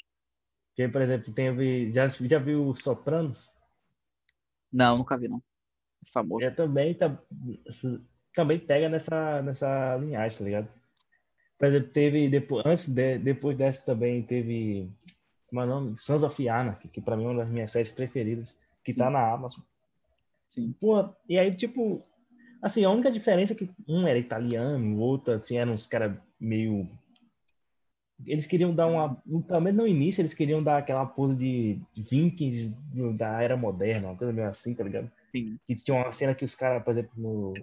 [0.76, 3.54] Que, por exemplo, tem, já, já viu Sopranos?
[4.72, 5.42] Não, nunca vi, não.
[6.06, 6.46] É famoso.
[6.46, 7.22] É, também, tá,
[8.34, 10.70] também pega nessa, nessa linhagem, tá ligado?
[11.58, 14.90] Por exemplo, teve, depois, antes de, depois dessa também teve
[15.50, 15.98] como é o nome?
[15.98, 19.12] Sons of Anarchy, que pra mim é uma das minhas séries preferidas, que tá Sim.
[19.14, 19.62] tá na Amazon.
[20.50, 20.74] Sim.
[20.80, 22.02] Pô, e aí, tipo,
[22.62, 26.16] assim, a única diferença é que um era italiano, o outro, assim, eram uns caras
[26.40, 26.88] meio.
[28.26, 29.16] Eles queriam dar uma.
[29.48, 32.74] Pelo menos no início, eles queriam dar aquela pose de Vikings
[33.16, 35.10] da era moderna, uma coisa meio assim, tá ligado?
[35.32, 35.58] Sim.
[35.68, 37.54] E tinha uma cena que os caras, por exemplo, no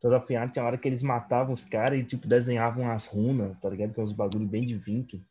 [0.00, 3.06] Sons of Anarchy, tinha uma hora que eles matavam os caras e, tipo, desenhavam as
[3.06, 3.94] runas, tá ligado?
[3.94, 5.24] Que é uns bagulho bem de Viking.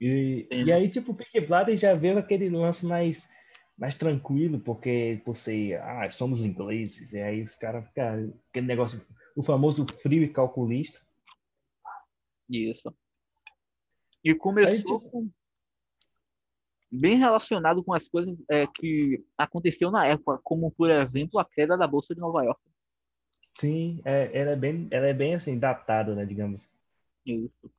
[0.00, 3.28] E, e aí, tipo, o Peaky Blinders já veio aquele lance mais
[3.76, 9.00] mais tranquilo, porque por ser, ah, somos ingleses, e aí os caras ficam, aquele negócio,
[9.34, 11.00] o famoso frio e calculista.
[12.46, 12.94] Isso.
[14.22, 15.30] E começou Aí, tipo- com-
[16.92, 21.74] bem relacionado com as coisas é, que aconteceu na época, como por exemplo a queda
[21.78, 22.60] da Bolsa de Nova York.
[23.58, 26.68] Sim, é, ela é bem, ela é bem assim, datada, né, digamos.
[27.24, 27.72] Isso.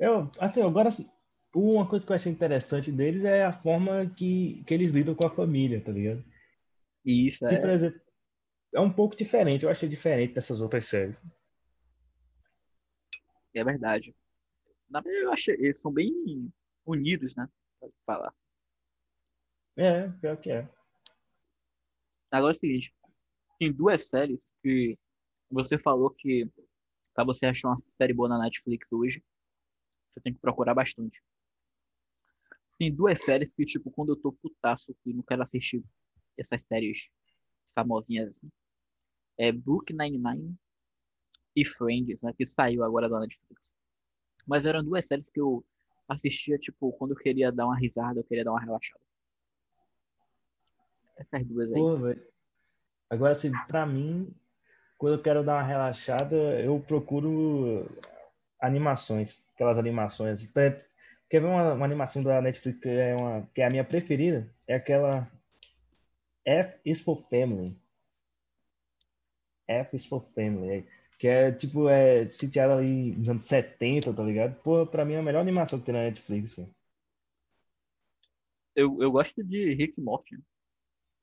[0.00, 1.06] Eu, assim, agora, assim,
[1.54, 5.26] uma coisa que eu achei interessante deles é a forma que, que eles lidam com
[5.26, 6.24] a família, tá ligado?
[7.04, 7.72] Isso, E, por é.
[7.74, 8.00] exemplo,
[8.74, 11.22] é um pouco diferente, eu achei diferente dessas outras séries.
[13.54, 14.16] É verdade.
[14.88, 16.50] Na verdade, eu achei, eles são bem
[16.86, 17.46] unidos, né?
[17.78, 18.34] Pode falar.
[19.76, 20.68] É, pior que é.
[22.30, 22.94] Agora é o seguinte,
[23.58, 24.96] tem duas séries que
[25.50, 26.48] você falou que
[27.12, 29.22] pra você achar uma série boa na Netflix hoje,
[30.10, 31.22] você tem que procurar bastante.
[32.78, 35.84] Tem duas séries que, tipo, quando eu tô putaço e não quero assistir
[36.36, 37.10] essas séries
[37.74, 38.50] famosinhas assim,
[39.38, 40.54] é Book 99
[41.54, 43.72] e Friends, né, que saiu agora da Netflix.
[44.46, 45.64] Mas eram duas séries que eu
[46.08, 49.04] assistia, tipo, quando eu queria dar uma risada, eu queria dar uma relaxada.
[51.16, 51.74] Essas duas aí.
[51.74, 51.96] Pô.
[53.10, 54.34] Agora, assim, pra mim,
[54.96, 57.90] quando eu quero dar uma relaxada, eu procuro
[58.60, 60.40] animações, aquelas animações.
[60.40, 60.46] assim.
[60.52, 60.80] Pra-
[61.28, 64.52] Quer ver uma, uma animação da Netflix que é, uma, que é a minha preferida?
[64.66, 65.30] É aquela
[66.44, 67.74] F is for Family.
[69.68, 70.68] F is for Family.
[70.70, 70.84] é.
[71.18, 74.54] Que é, tipo, é sitiada ali nos anos 70, tá ligado?
[74.62, 76.74] Pô, pra mim é a melhor animação que tem na Netflix, velho.
[78.74, 80.38] Eu, eu gosto de Rick Morty.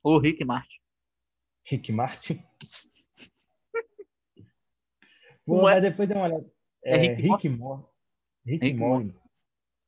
[0.03, 0.77] Ou Rick Martin.
[1.65, 2.43] Rick Martin.
[5.45, 5.79] Pô, é?
[5.81, 6.45] depois dá uma olhada.
[6.83, 7.89] É É, Rick Rick Mor
[8.47, 9.13] Rick Rick Morty.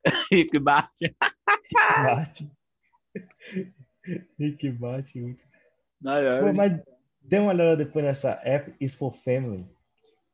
[0.31, 1.15] Rick e Martin.
[2.03, 2.51] Martin.
[4.37, 5.21] Rick Martin.
[5.21, 5.45] muito-.
[6.41, 6.83] Pô, mas
[7.21, 9.65] dê uma olhada depois nessa F is for Family.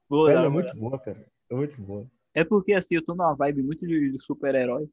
[0.10, 1.24] Dar é muito boa, cara.
[1.52, 2.10] É muito boa.
[2.34, 4.90] É porque assim, eu tô numa vibe muito de, super-herói.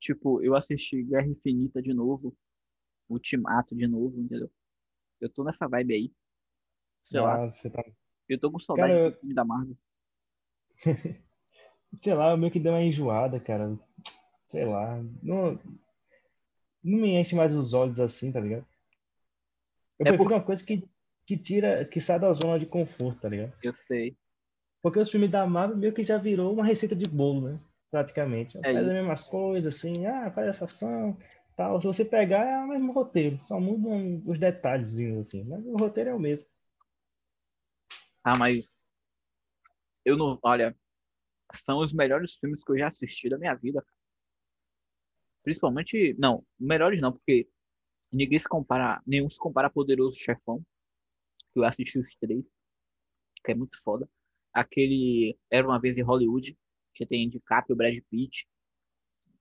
[0.00, 2.36] Tipo, eu assisti Guerra Infinita de novo,
[3.08, 4.50] Ultimato de novo, entendeu?
[5.20, 6.12] Eu tô nessa vibe aí.
[7.04, 7.84] Sei lá, Nossa, você tá...
[8.28, 9.76] eu tô com saudade Cara, filme da Marvel.
[12.00, 13.78] Sei lá, eu meio que dei uma enjoada, cara.
[14.48, 15.02] Sei lá.
[15.22, 15.58] Não,
[16.82, 18.66] não me enche mais os olhos assim, tá ligado?
[19.98, 20.88] Eu É prefiro por- uma coisa que,
[21.26, 23.52] que tira, que sai da zona de conforto, tá ligado?
[23.62, 24.16] Eu sei.
[24.82, 27.60] Porque os filmes da Marvel meio que já virou uma receita de bolo, né?
[27.90, 28.58] Praticamente.
[28.58, 31.16] É faz as mesmas coisas, assim, ah, faz essa ação,
[31.56, 31.80] tal.
[31.80, 35.44] Se você pegar, é o mesmo roteiro, só mudam os detalhezinhos, assim.
[35.44, 36.44] Mas o roteiro é o mesmo.
[38.24, 38.64] Ah, mas
[40.04, 40.38] eu não.
[40.42, 40.76] Olha,
[41.58, 43.84] são os melhores filmes que eu já assisti da minha vida.
[45.42, 46.14] Principalmente.
[46.18, 47.48] Não, melhores não, porque
[48.12, 49.02] ninguém se compara.
[49.06, 50.64] Nenhum se compara a Poderoso Chefão.
[51.52, 52.44] Que eu assisti os três.
[53.44, 54.08] Que é muito foda.
[54.52, 56.56] Aquele Era uma vez em Hollywood.
[56.94, 58.46] Que tem DiCaprio, Brad Pitt,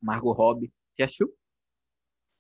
[0.02, 0.72] Margot Robbie.
[0.98, 1.36] Já assistiu?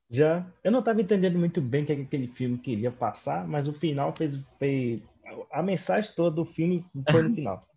[0.09, 3.73] Já, eu não tava entendendo muito bem o que aquele filme queria passar, mas o
[3.73, 5.01] final fez, fez...
[5.49, 7.70] A mensagem toda do filme foi no final.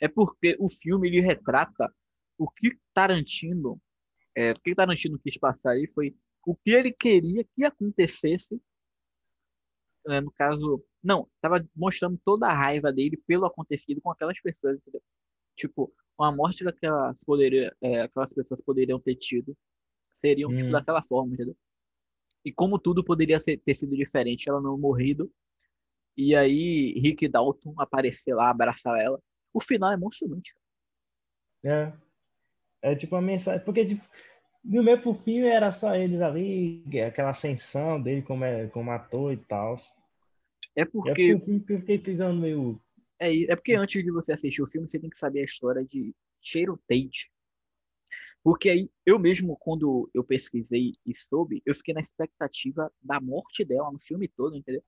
[0.00, 1.92] É porque o filme ele retrata
[2.38, 3.80] o que Tarantino,
[4.34, 6.14] é, o que Tarantino quis passar aí foi
[6.46, 8.60] o que ele queria que acontecesse.
[10.06, 14.76] né, no caso, não, tava mostrando toda a raiva dele pelo acontecido com aquelas pessoas,
[14.78, 15.02] entendeu?
[15.56, 19.56] Tipo, a morte que aquelas, poderia, é, aquelas pessoas poderiam ter tido
[20.16, 20.72] seriam tipo Hum.
[20.72, 21.56] daquela forma, entendeu?
[22.44, 25.32] E como tudo poderia ser- ter sido diferente, ela não morrido.
[26.16, 29.20] E aí, Rick Dalton aparecer lá, abraçar ela.
[29.52, 30.54] O final é emocionante.
[31.64, 31.92] É,
[32.82, 34.04] é tipo uma mensagem, porque tipo,
[34.64, 39.36] do pro fim era só eles ali, aquela ascensão dele como, é, como ator e
[39.36, 39.76] tal.
[40.74, 42.80] É É porque porque o filme que eu fiquei pensando meio.
[43.18, 45.84] é, é porque antes de você assistir o filme, você tem que saber a história
[45.84, 47.30] de Sharon Tate.
[48.42, 53.64] Porque aí, eu mesmo, quando eu pesquisei e soube, eu fiquei na expectativa da morte
[53.64, 54.82] dela no filme todo, entendeu?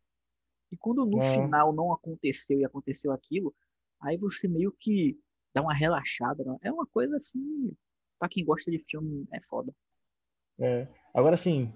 [0.71, 1.23] E quando no Ah.
[1.33, 3.55] final não aconteceu e aconteceu aquilo,
[4.01, 5.19] aí você meio que
[5.55, 6.45] dá uma relaxada.
[6.45, 6.57] né?
[6.63, 7.73] É uma coisa assim,
[8.19, 9.75] pra quem gosta de filme, é foda.
[10.61, 10.87] é.
[11.15, 11.73] Agora sim,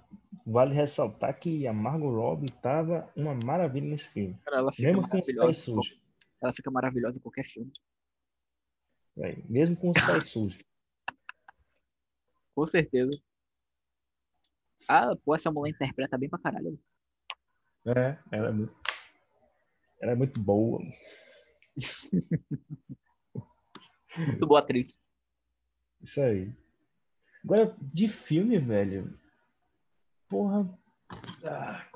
[0.47, 4.39] vale ressaltar que a Margot Robbie tava uma maravilha nesse filme.
[4.45, 6.01] Cara, ela fica Mesmo com os pés sujos.
[6.41, 7.73] Ela fica maravilhosa em qualquer filme.
[9.17, 9.45] velho.
[9.49, 10.63] Mesmo com os pés sujos.
[12.55, 13.21] Com certeza.
[14.89, 16.79] Ah, pô, essa mulher interpreta bem pra caralho.
[17.87, 18.77] É, ela é muito.
[20.01, 20.81] Ela é muito boa.
[24.17, 25.01] Muito boa atriz.
[26.01, 26.53] Isso aí.
[27.45, 29.19] Agora, de filme, velho.
[30.29, 30.69] porra.
[31.45, 31.87] Ah,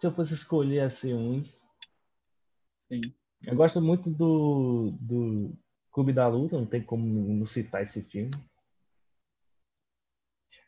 [0.00, 1.62] se eu fosse escolher assim uns.
[2.88, 3.00] Sim.
[3.42, 5.56] Eu gosto muito do, do
[5.92, 8.30] Clube da Luta, não tem como não citar esse filme.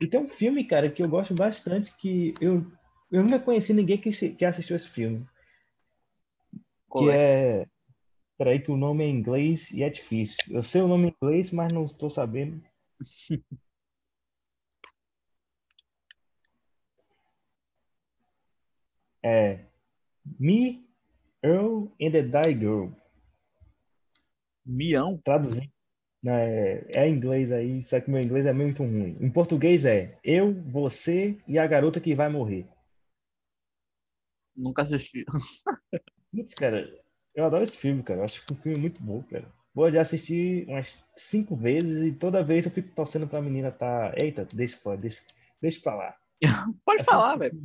[0.01, 2.71] E tem um filme, cara, que eu gosto bastante, que eu,
[3.11, 5.27] eu nunca conheci ninguém que, que assistiu esse filme.
[6.89, 7.63] Qual que é?
[7.63, 7.67] é...
[8.39, 10.37] Peraí que o nome é inglês e é difícil.
[10.51, 12.63] Eu sei o nome em inglês, mas não estou sabendo.
[19.23, 19.65] é
[20.39, 20.85] Me,
[21.43, 22.91] Earl and the Die Girl.
[24.65, 25.19] Mião?
[25.25, 25.73] Traduzindo.
[26.27, 29.17] É, é inglês aí, só que meu inglês é muito ruim.
[29.21, 32.67] Em português é Eu, Você e a Garota que Vai Morrer.
[34.57, 35.25] Nunca assisti.
[36.33, 36.87] Putz, cara,
[37.37, 38.21] eu adoro esse filme, cara.
[38.21, 39.47] Eu acho que é um filme muito bom, cara.
[39.75, 44.13] Vou já assistir umas cinco vezes e toda vez eu fico torcendo pra menina tá.
[44.21, 45.23] Eita, deixa, deixa,
[45.61, 46.17] deixa pra lá.
[46.85, 47.11] Pode Assiste...
[47.11, 47.61] falar, velho.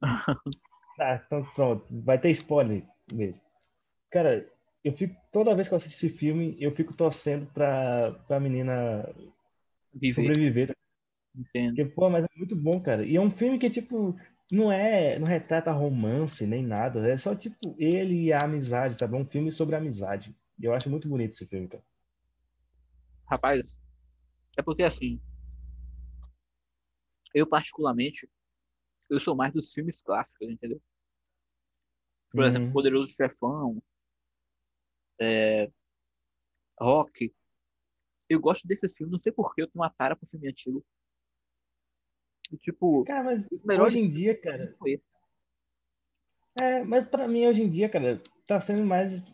[0.98, 1.86] Ah, então pronto.
[1.90, 2.82] Vai ter spoiler
[3.12, 3.38] mesmo.
[4.10, 4.50] Cara,
[4.82, 5.14] eu fico.
[5.30, 9.06] Toda vez que eu assisto esse filme, eu fico torcendo pra, pra menina
[9.92, 10.14] Viver.
[10.14, 10.76] sobreviver.
[11.36, 11.76] Entendo.
[11.76, 13.04] Porque, pô, mas é muito bom, cara.
[13.04, 14.18] E é um filme que, tipo,
[14.50, 19.16] não é, não retrata romance nem nada, é só tipo ele e a amizade, sabe?
[19.16, 20.34] É um filme sobre amizade.
[20.60, 21.84] Eu acho muito bonito esse filme, cara.
[23.28, 23.76] Rapaz,
[24.56, 25.20] é porque assim,
[27.34, 28.30] eu particularmente,
[29.10, 30.80] eu sou mais dos filmes clássicos, entendeu?
[32.30, 32.46] Por uhum.
[32.46, 33.82] exemplo, Poderoso Chefão,
[35.20, 35.70] é,
[36.80, 37.34] Rock.
[38.28, 40.84] Eu gosto desse filme, não sei porquê, eu tenho uma tara pro filme antigo.
[42.60, 43.46] Tipo, cara, mas
[43.80, 44.68] hoje em dia, cara.
[46.60, 49.24] É, mas pra mim, hoje em dia, cara, tá sendo mais.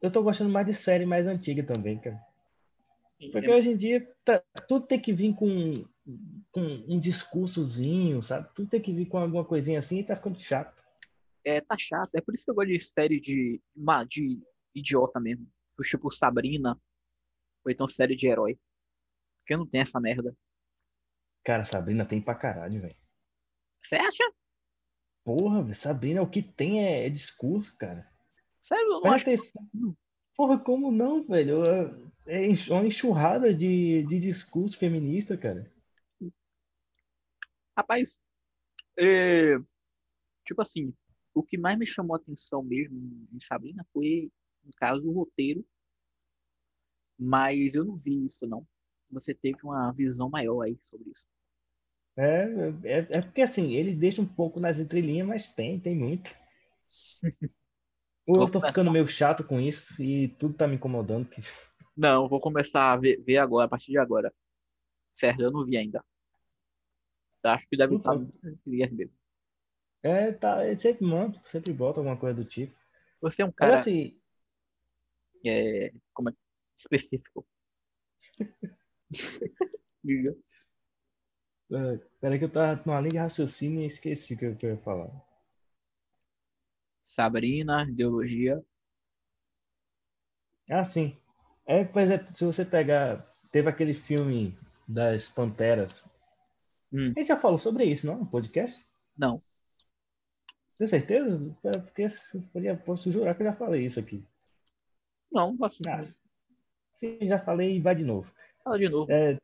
[0.00, 2.20] Eu tô gostando mais de série mais antiga também, cara.
[3.30, 5.74] Porque hoje em dia tá, tudo tem que vir com,
[6.50, 8.48] com um discursozinho, sabe?
[8.54, 10.82] Tudo tem que vir com alguma coisinha assim e tá ficando chato.
[11.44, 12.14] É, tá chato.
[12.14, 13.60] É por isso que eu gosto de série de,
[14.08, 14.40] de
[14.74, 15.46] idiota mesmo.
[15.84, 16.80] Tipo Sabrina.
[17.64, 18.58] Ou então série de herói.
[19.40, 20.34] Porque não tem essa merda.
[21.44, 22.96] Cara, Sabrina tem pra caralho, velho.
[23.82, 24.22] Você acha?
[25.24, 28.08] Porra, Sabrina, o que tem é, é discurso, cara.
[28.62, 29.00] Sério?
[29.00, 29.96] Presta atenção.
[30.36, 31.62] Porra, como não, velho?
[32.26, 35.70] É, é uma enxurrada de, de discurso feminista, cara.
[37.76, 38.18] Rapaz,
[38.98, 39.56] é,
[40.44, 40.94] tipo assim,
[41.34, 44.30] o que mais me chamou a atenção mesmo em Sabrina foi,
[44.64, 45.64] no caso, o roteiro.
[47.18, 48.66] Mas eu não vi isso, não
[49.12, 51.26] você teve uma visão maior aí sobre isso.
[52.16, 52.44] É,
[52.84, 56.34] é, é porque assim, eles deixam um pouco nas entrelinhas, mas tem, tem muito.
[58.26, 61.28] Ou eu tô ficando meio chato com isso e tudo tá me incomodando.
[61.28, 61.40] Que...
[61.96, 64.32] Não, vou começar a ver, ver, agora, a partir de agora.
[65.14, 66.04] Certo, eu não vi ainda.
[67.42, 68.16] Acho que deve estar
[68.64, 69.12] mesmo.
[70.02, 72.74] É, tá, ele sempre manda, sempre bota alguma coisa do tipo.
[73.20, 73.74] Você é um cara.
[73.74, 74.16] assim,
[75.44, 76.32] é, como é,
[76.76, 77.46] específico.
[80.04, 80.36] Diga.
[81.70, 84.76] É, peraí que eu tava numa linha de raciocínio e esqueci o que eu ia
[84.78, 85.10] falar.
[87.02, 88.62] Sabrina, ideologia.
[90.68, 91.16] Ah, sim.
[91.66, 93.24] É, por exemplo, se você pegar.
[93.50, 94.54] Teve aquele filme
[94.88, 96.02] das Panteras.
[96.90, 97.12] Hum.
[97.14, 98.20] A gente já falou sobre isso, não?
[98.20, 98.82] No podcast?
[99.18, 99.42] Não.
[100.78, 101.54] Tem certeza?
[101.60, 102.06] Porque
[102.54, 104.26] eu posso jurar que eu já falei isso aqui.
[105.30, 105.82] Não, posso.
[105.86, 106.00] Ah,
[106.94, 108.32] sim, já falei e vai de novo.
[108.64, 109.10] Fala de novo.
[109.10, 109.38] É,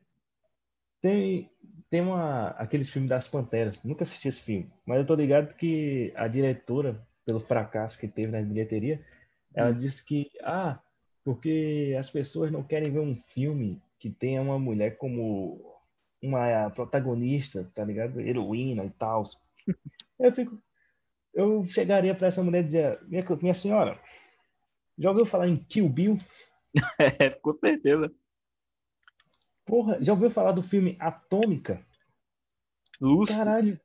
[1.01, 1.49] tem
[1.89, 3.81] tem uma, aqueles filmes das Panteras.
[3.83, 8.31] Nunca assisti esse filme, mas eu tô ligado que a diretora, pelo fracasso que teve
[8.31, 9.03] na bilheteria,
[9.53, 9.75] ela hum.
[9.77, 10.79] disse que, ah,
[11.23, 15.59] porque as pessoas não querem ver um filme que tenha uma mulher como
[16.21, 18.19] uma protagonista, tá ligado?
[18.21, 19.23] Heroína e tal.
[20.19, 20.61] Eu fico.
[21.33, 23.99] Eu chegaria para essa mulher e dizer, minha, minha senhora,
[24.97, 26.17] já ouviu falar em Kill Bill?
[26.99, 28.11] É, com certeza.
[29.69, 31.85] Porra, já ouviu falar do filme Atômica?
[32.99, 33.35] Lúcio.
[33.35, 33.79] Caralho.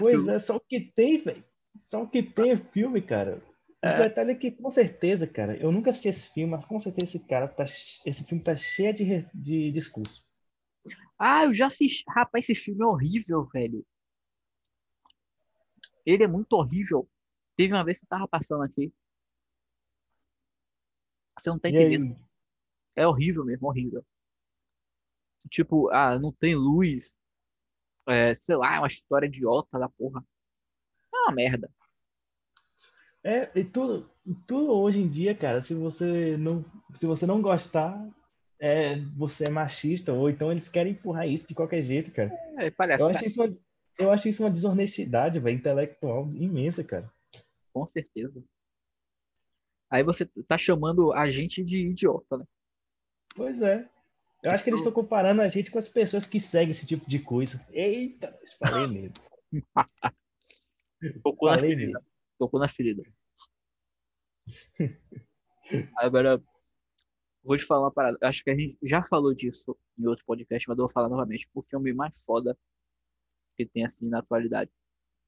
[0.00, 1.44] Pois é, só o que tem, velho.
[1.84, 3.40] Só o que tem é filme, cara.
[3.80, 3.94] É.
[3.94, 7.16] O detalhe é que, com certeza, cara, eu nunca assisti esse filme, mas com certeza
[7.16, 7.62] esse cara tá.
[7.62, 10.26] Esse filme tá cheio de, de discurso.
[11.16, 12.02] Ah, eu já assisti.
[12.08, 13.86] Rapaz, esse filme é horrível, velho.
[16.04, 17.08] Ele é muito horrível.
[17.56, 18.92] Teve uma vez que eu tava passando aqui.
[21.38, 22.16] Você não tá entendendo.
[22.96, 24.04] É horrível mesmo, horrível
[25.48, 27.14] tipo, ah, não tem luz.
[28.08, 30.24] É, sei lá, é uma história idiota da porra.
[31.14, 31.70] É uma merda.
[33.24, 34.10] É, e tudo,
[34.46, 36.64] tudo hoje em dia, cara, se você não,
[36.94, 38.04] se você não gostar,
[38.58, 42.32] é, você é machista, ou então eles querem empurrar isso de qualquer jeito, cara.
[42.58, 43.12] É, palhaçada.
[43.12, 43.58] Eu acho isso uma,
[43.98, 47.12] eu acho isso uma desonestidade, velho, intelectual imensa, cara.
[47.72, 48.42] Com certeza.
[49.88, 52.44] Aí você tá chamando a gente de idiota, né?
[53.34, 53.88] Pois é.
[54.42, 57.08] Eu acho que eles estão comparando a gente com as pessoas que seguem esse tipo
[57.08, 57.64] de coisa.
[57.70, 59.14] Eita, falei mesmo.
[61.22, 61.76] Tocou na ferida.
[61.76, 62.06] mesmo.
[62.38, 63.02] Tocou na ferida.
[65.96, 66.42] Agora,
[67.44, 68.18] vou te falar uma parada.
[68.20, 71.48] Acho que a gente já falou disso em outro podcast, mas eu vou falar novamente.
[71.54, 72.58] O filme mais foda
[73.56, 74.70] que tem assim na atualidade.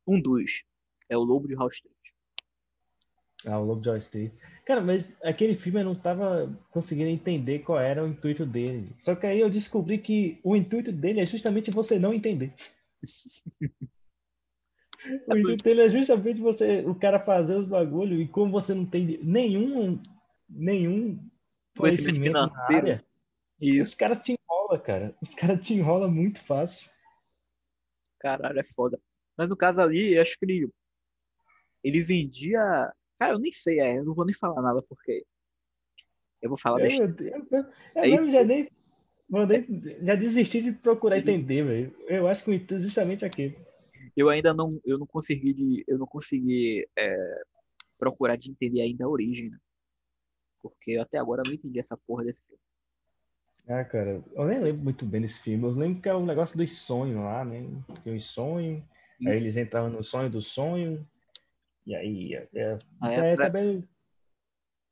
[0.07, 0.65] Um dos
[1.09, 2.14] é o Lobo de Wall Street.
[3.47, 4.33] Ah, o Wall Street.
[4.65, 8.95] Cara, mas aquele filme eu não tava conseguindo entender qual era o intuito dele.
[8.99, 12.53] Só que aí eu descobri que o intuito dele é justamente você não entender.
[15.29, 18.87] O intuito dele é justamente você, o cara fazer os bagulhos e como você não
[18.87, 20.01] tem nenhum,
[20.49, 21.19] nenhum
[21.77, 23.05] Conhecimento na área,
[23.61, 25.17] Isso, os caras te enrolam, cara.
[25.21, 26.89] Os caras te enrolam muito fácil.
[28.21, 29.01] caralho, é foda.
[29.37, 30.71] Mas no caso ali, acho que ele,
[31.83, 32.93] ele vendia.
[33.19, 35.25] Cara, eu nem sei, é, eu não vou nem falar nada porque
[36.43, 37.39] eu vou falar Eu, besteira.
[37.39, 38.69] eu, eu, eu É mesmo já nem,
[39.29, 41.97] nem- já desisti de procurar entender, velho.
[42.09, 43.57] Eu acho que o intuito é justamente aquele.
[44.17, 47.17] Eu ainda não, eu não consegui, de, eu não consegui é,
[47.99, 49.59] procurar de entender ainda a origem, né?
[50.61, 52.61] Porque eu até agora não entendi essa porra desse filme.
[53.67, 55.65] Ah, cara, eu nem lembro muito bem desse filme.
[55.65, 57.63] Eu lembro que era um negócio dos sonhos lá, né?
[58.03, 58.83] Tinha uns sonhos,
[59.25, 61.07] aí eles entravam no sonho do sonho,
[61.87, 62.35] e aí.
[62.35, 63.89] É, é, Aí é, é pra- também.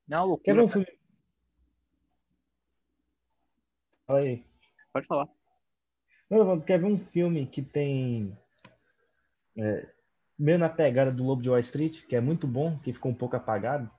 [0.08, 0.64] Não, Quer ver loucura.
[0.64, 0.98] um filme?
[4.06, 4.44] Fala aí.
[4.92, 5.28] Pode falar.
[6.28, 8.36] Não, quer ver um filme que tem.
[9.56, 9.88] é,
[10.38, 13.14] meio na pegada do Lobo de Wall Street, que é muito bom, que ficou um
[13.14, 13.90] pouco apagado?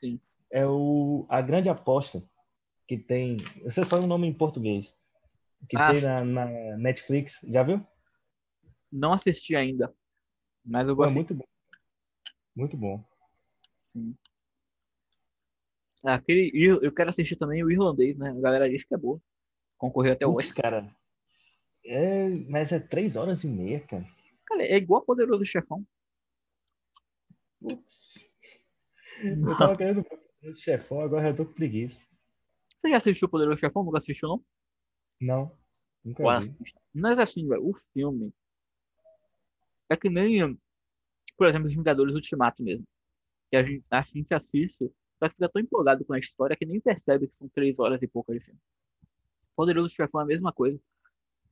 [0.00, 0.20] Sim.
[0.50, 2.22] É o A Grande Aposta,
[2.86, 3.36] que tem.
[3.60, 4.94] Eu sei só o nome em português.
[5.68, 7.40] Que Ah, tem na, na Netflix.
[7.48, 7.84] Já viu?
[8.92, 9.92] Não assisti ainda,
[10.64, 11.44] mas eu vou é muito bom.
[12.54, 13.04] Muito bom.
[16.04, 18.30] Aquele, ir- eu quero assistir também o irlandês, né?
[18.30, 19.20] A galera disse que é boa.
[19.78, 20.52] Concorreu até hoje.
[20.54, 20.94] cara.
[21.84, 24.06] É, mas é três horas e meia, cara.
[24.46, 25.84] Cara, é igual a Poderoso Chefão.
[27.60, 28.14] Putz.
[29.22, 32.06] Eu tava querendo ver esse chefão, agora eu tô com preguiça.
[32.78, 33.84] Você já assistiu o Poderoso Chefão?
[33.84, 34.44] Nunca assistiu, não?
[35.20, 35.58] Não,
[36.04, 36.22] nunca.
[36.92, 38.32] Mas assim, velho, o filme
[39.88, 40.58] é que nem,
[41.36, 42.86] por exemplo, os Vingadores Ultimato mesmo.
[43.50, 46.66] Que a gente, a gente assiste, só que fica tão empolgado com a história que
[46.66, 48.60] nem percebe que são três horas e pouco de filme.
[49.56, 50.80] Poderoso Chefão é a mesma coisa.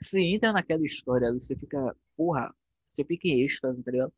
[0.01, 2.53] Você entra naquela história, você fica, porra,
[2.91, 4.13] você fica em êxtase, tá ligado?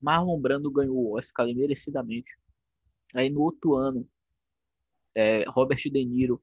[0.00, 2.36] Marlon Brando ganhou o Oscar merecidamente.
[3.14, 4.06] Aí no outro ano,
[5.14, 6.42] é, Robert De Niro,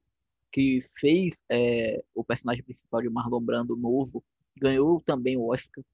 [0.50, 4.24] que fez é, o personagem principal de Marlon Brando novo,
[4.56, 5.84] ganhou também o Oscar.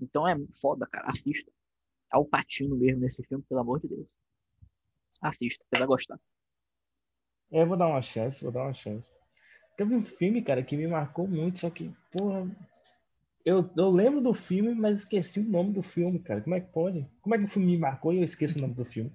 [0.00, 1.10] Então é foda, cara.
[1.10, 1.50] Assista.
[2.12, 4.06] Al Pacino mesmo nesse filme, pelo amor de Deus.
[5.20, 6.18] Assista, você vai gostar.
[7.50, 9.08] É, eu vou dar uma chance, vou dar uma chance.
[9.76, 12.46] Teve um filme, cara, que me marcou muito, só que, porra.
[13.44, 16.40] Eu, eu lembro do filme, mas esqueci o nome do filme, cara.
[16.40, 17.08] Como é que pode?
[17.20, 19.10] Como é que o filme me marcou e eu esqueço o nome do filme?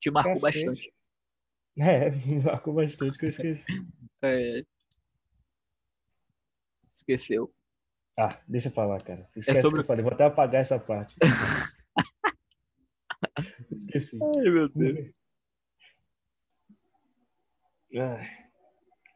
[0.00, 0.66] Te marcou Cacete.
[0.66, 0.94] bastante.
[1.78, 3.72] É, me marcou bastante que eu esqueci.
[4.22, 4.64] É,
[6.96, 7.54] Esqueceu.
[8.18, 9.28] Ah, deixa eu falar, cara.
[9.36, 10.02] Esquece sobre- que eu falei.
[10.02, 11.16] Vou até apagar essa parte.
[13.96, 14.18] Esqueci.
[14.22, 15.10] Ai, meu Deus.
[17.94, 18.46] Ai.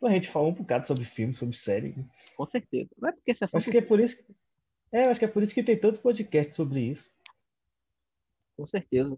[0.02, 1.94] A gente falou um bocado sobre filme, sobre série.
[2.36, 2.88] Com certeza.
[3.04, 4.34] É porque esse assunto Acho que é por isso que.
[4.92, 7.12] É, acho que é por isso que tem tanto podcast sobre isso.
[8.56, 9.16] Com certeza.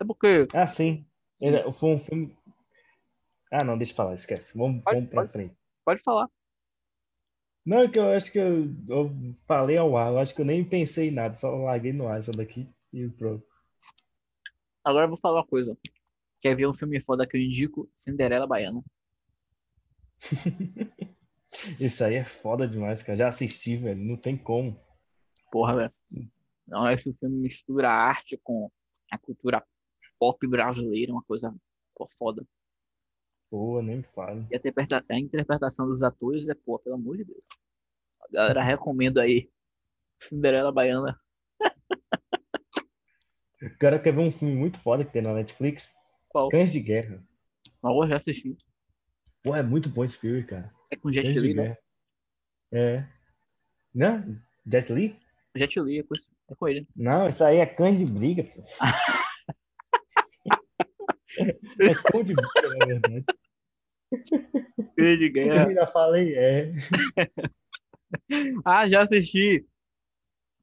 [0.00, 0.48] É porque.
[0.52, 1.06] Ah, sim.
[1.40, 2.36] Ele- foi um filme.
[3.52, 4.56] Ah, não, deixa eu falar, esquece.
[4.56, 5.32] Vamos, Pode- vamos pra pode.
[5.32, 5.56] frente.
[5.84, 6.28] Pode falar.
[7.64, 9.10] Não, é que eu acho que eu, eu
[9.46, 12.18] falei ao ar, eu acho que eu nem pensei em nada, só larguei no ar
[12.18, 13.46] essa daqui e pronto.
[14.84, 15.76] Agora eu vou falar uma coisa.
[16.40, 17.90] Quer ver um filme foda que eu indico?
[17.98, 18.82] Cinderela Baiana.
[21.80, 23.18] Isso aí é foda demais, cara.
[23.18, 24.00] Já assisti, velho.
[24.02, 24.78] Não tem como.
[25.50, 25.92] Porra, velho.
[26.66, 28.70] Não, esse filme mistura a arte com
[29.10, 29.64] a cultura
[30.18, 31.54] pop brasileira, uma coisa
[31.94, 32.46] pô, foda.
[33.50, 34.46] Pô, nem me fala.
[34.50, 37.42] E a, interpreta- a interpretação dos atores é, pô, pelo amor de Deus.
[38.22, 39.50] A galera recomenda aí.
[40.20, 41.18] Cinderela Baiana.
[43.62, 45.94] O cara quer ver um filme muito foda que tem na Netflix?
[46.28, 46.48] Qual?
[46.48, 47.22] Cães de Guerra.
[47.82, 48.56] Mas eu já assisti.
[49.42, 50.72] Pô, é muito bom esse filme, cara.
[50.90, 51.76] É com Jet Cães de Li, né?
[52.72, 53.06] É.
[53.94, 54.38] Não?
[54.66, 55.18] Jet Li?
[55.56, 56.14] Jet Li, é com,
[56.50, 56.88] é com ele.
[56.96, 58.62] Não, isso aí é Cães de Briga, pô.
[61.38, 63.24] É cão de briga, na verdade.
[64.96, 65.68] de Eu guerra.
[65.68, 66.72] ainda falei, é.
[68.64, 69.64] Ah, já assisti.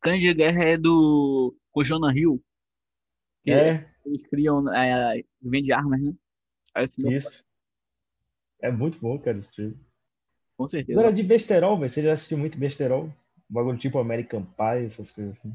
[0.02, 2.44] Cães de Guerra é do com Jonah Hill.
[3.52, 6.14] É, Eles criam, é, vende armas, né?
[7.10, 7.44] Isso.
[8.62, 9.78] É muito bom, cara, esse filme.
[10.56, 11.00] com certeza.
[11.00, 11.90] Agora de besterol, velho.
[11.90, 13.12] Você já assistiu muito besterol?
[13.50, 15.54] Bagulho tipo American Pie, essas coisas assim.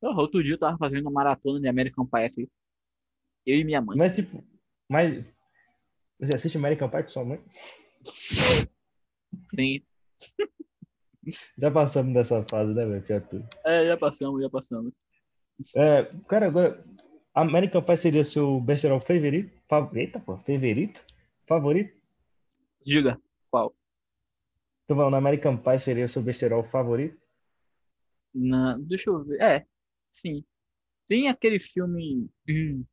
[0.00, 2.48] Outro dia eu tava fazendo uma maratona de American Pie aqui.
[3.44, 3.98] Eu e minha mãe.
[3.98, 4.42] Mas tipo,
[4.88, 5.24] mas
[6.18, 7.40] você assiste American Pie com sua mãe?
[9.54, 9.82] Sim.
[11.58, 13.46] Já passamos dessa fase, né, velho?
[13.64, 14.92] É, já passamos, já passamos.
[15.76, 16.82] É, cara, agora
[17.42, 19.50] American Pie seria seu besterol favorito?
[19.68, 21.04] Fa- Eita, pô, favorito?
[21.46, 21.92] Favorito?
[22.84, 23.18] Diga,
[23.50, 23.74] qual?
[24.86, 27.18] Tô falando, American Pie seria seu besterol favorito?
[28.34, 29.40] Na, deixa eu ver.
[29.40, 29.66] É,
[30.12, 30.44] sim.
[31.08, 32.28] Tem aquele filme.
[32.48, 32.84] hum,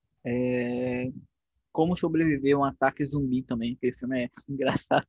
[0.26, 1.10] é,
[1.72, 3.74] Como sobreviver a um ataque zumbi também.
[3.74, 5.06] Aquele filme é engraçado.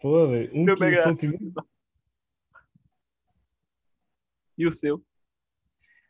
[0.00, 0.72] Pô, velho, um que
[1.08, 1.52] o primeiro
[4.56, 5.04] E o seu?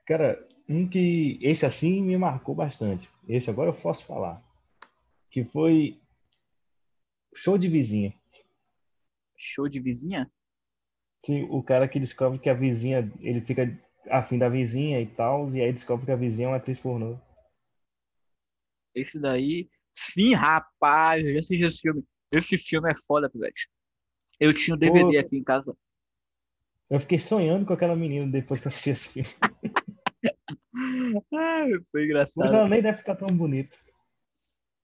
[0.07, 3.11] Cara, um que esse assim me marcou bastante.
[3.29, 4.41] Esse agora eu posso falar.
[5.29, 6.01] Que foi
[7.35, 8.15] Show de Vizinha.
[9.37, 10.31] Show de vizinha?
[11.25, 13.79] Sim, o cara que descobre que a vizinha, ele fica
[14.11, 17.19] afim da vizinha e tal, e aí descobre que a vizinha é uma atriz pornô.
[18.95, 19.69] Esse daí.
[19.95, 22.05] Sim, rapaz, eu já assisti esse filme.
[22.31, 23.69] Esse filme é foda, pivete.
[24.39, 25.77] Eu tinha o DVD aqui em casa.
[26.89, 29.29] Eu fiquei sonhando com aquela menina depois que eu assisti esse filme.
[31.33, 32.55] Ai, foi Mas engraçado.
[32.55, 33.77] ela nem deve ficar tão bonita.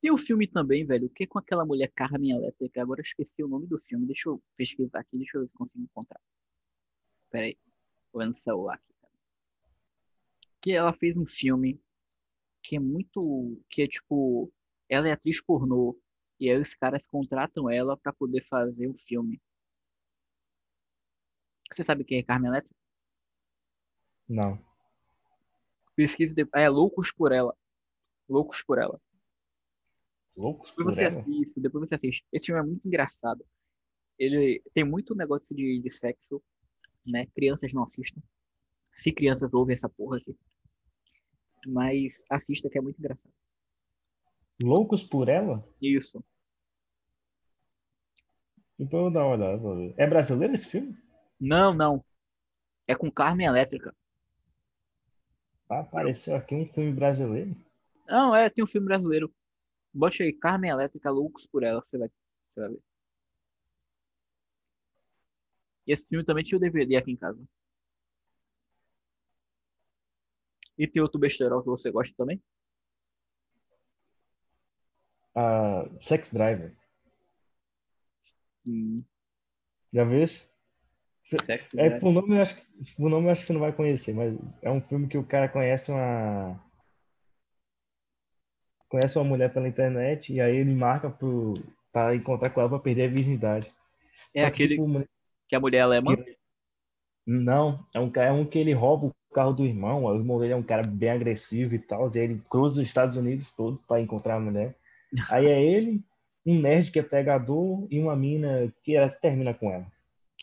[0.00, 1.06] Tem o filme também, velho.
[1.06, 2.80] O que é com aquela mulher Carmen Elétrica?
[2.82, 4.06] Agora eu esqueci o nome do filme.
[4.06, 5.16] Deixa eu pesquisar aqui.
[5.16, 6.20] Deixa eu ver se consigo encontrar.
[7.30, 7.56] Pera aí.
[8.12, 8.94] Vou ver no celular aqui.
[9.00, 9.12] cara.
[10.60, 11.80] Que ela fez um filme
[12.62, 13.60] que é muito.
[13.68, 14.52] Que é tipo.
[14.88, 15.98] Ela é atriz pornô.
[16.38, 19.40] E aí os caras contratam ela pra poder fazer um filme.
[21.72, 22.76] Você sabe quem é Carmen Elétrica?
[24.28, 24.62] Não.
[25.96, 26.32] Pesquisa.
[26.34, 27.56] de- É Loucos por Ela.
[28.28, 29.00] Loucos por Ela.
[30.36, 31.20] Loucos Depois por você ela.
[31.20, 32.24] assiste, depois você assiste.
[32.30, 33.44] Esse filme é muito engraçado.
[34.18, 36.42] Ele tem muito negócio de, de sexo,
[37.06, 37.26] né?
[37.34, 38.20] Crianças não assistam.
[38.92, 40.36] Se crianças ouvem essa porra aqui.
[41.66, 43.32] Mas assista que é muito engraçado.
[44.62, 45.66] Loucos por ela?
[45.80, 46.22] Isso.
[48.78, 49.94] Depois eu vou dar uma olhada.
[49.96, 50.96] É brasileiro esse filme?
[51.40, 52.04] Não, não.
[52.86, 53.94] É com Carmen Elétrica.
[55.68, 57.54] Apareceu aqui um filme brasileiro.
[58.08, 59.32] Não, é, tem um filme brasileiro.
[59.94, 62.08] Bote aí, Carmen Elétrica, Loucos por Ela, você vai,
[62.48, 62.82] você vai ver.
[65.86, 67.42] E esse filme também tinha o DVD aqui em casa.
[70.78, 72.40] E tem outro besterol que você gosta também?
[75.36, 76.74] Ah, Sex Driver.
[78.66, 79.04] Hum,
[79.92, 80.48] Já viu esse?
[81.76, 84.14] É, por nome, eu acho que, por nome eu acho que você não vai conhecer,
[84.14, 86.60] mas é um filme que o cara conhece uma.
[88.88, 91.54] Conhece uma mulher pela internet e aí ele marca pro,
[91.92, 93.72] pra encontrar com ela pra perder a virgindade.
[94.32, 95.08] É Só que, aquele tipo, mulher-
[95.48, 96.16] que a mulher é alemã?
[97.26, 100.04] Não, é um, cara- é um que ele rouba o carro do irmão.
[100.04, 102.08] O irmão dele é um cara bem agressivo e tal.
[102.14, 104.76] E aí ele cruza os Estados Unidos todo pra encontrar a mulher.
[105.28, 106.00] Aí é ele,
[106.46, 109.86] um nerd que é pegador e uma mina que ela termina com ela.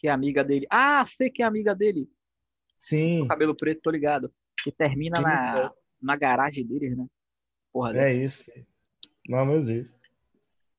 [0.03, 0.67] Que é amiga dele.
[0.69, 2.11] Ah, sei que é amiga dele.
[2.77, 4.30] Sim, Cabelo preto, tô ligado.
[4.61, 5.69] Que termina Sim, na, é.
[6.01, 7.07] na garagem deles, né?
[7.71, 8.51] Porra, é dessa.
[8.51, 8.51] isso.
[9.30, 9.97] Não, mas isso.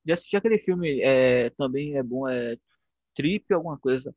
[0.05, 2.59] Já assisti aquele filme, é, também é bom, é
[3.14, 4.14] Trip alguma coisa.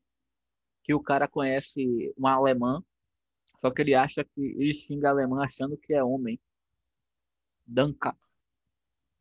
[0.84, 2.84] Que o cara conhece uma alemã,
[3.62, 6.38] só que ele acha que ele xinga alemã achando que é homem.
[7.66, 8.14] Danka.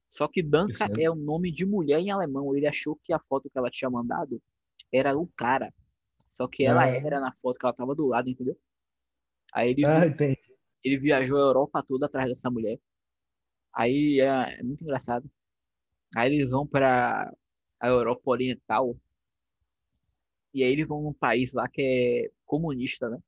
[0.10, 2.54] Só que Danka Isso é o nome de mulher em alemão.
[2.54, 4.44] Ele achou que a foto que ela tinha mandado
[4.92, 5.74] era o cara.
[6.30, 6.90] Só que ela Ah.
[6.96, 8.58] era na foto que ela tava do lado, entendeu?
[9.54, 10.40] Aí ele, Ah, entendi.
[10.84, 12.80] ele viajou a Europa toda atrás dessa mulher.
[13.74, 15.30] Aí é, é muito engraçado.
[16.16, 17.34] Aí eles vão para
[17.80, 18.96] a Europa Oriental.
[20.54, 23.20] E aí eles vão num país lá que é comunista, né?